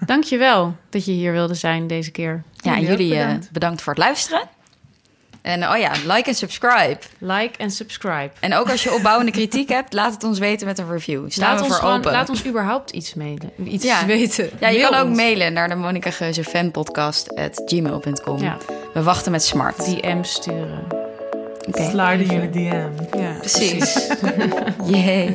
[0.07, 2.43] Dankjewel dat je hier wilde zijn deze keer.
[2.57, 3.51] Ja, en Jullie eh, bedankt.
[3.51, 4.49] bedankt voor het luisteren.
[5.43, 6.99] En oh ja, like en subscribe.
[7.19, 8.31] Like en subscribe.
[8.41, 11.31] En ook als je opbouwende kritiek hebt, laat het ons weten met een review.
[11.31, 12.13] Staan Laat we ons, voor open.
[12.13, 13.53] laat ons überhaupt iets mailen.
[13.65, 14.07] Iets Ja.
[14.07, 14.51] weten.
[14.61, 15.17] Ja, je Mail kan ook ons.
[15.17, 18.39] mailen naar de Monica Geuze fanpodcast at gmail.com.
[18.43, 18.57] Ja,
[18.95, 19.85] We wachten met smart.
[19.85, 20.85] DM sturen.
[21.69, 21.83] Oké.
[21.91, 23.19] Slide in jullie DM.
[23.19, 23.33] Ja.
[23.39, 24.09] Precies.
[24.87, 25.33] Yay.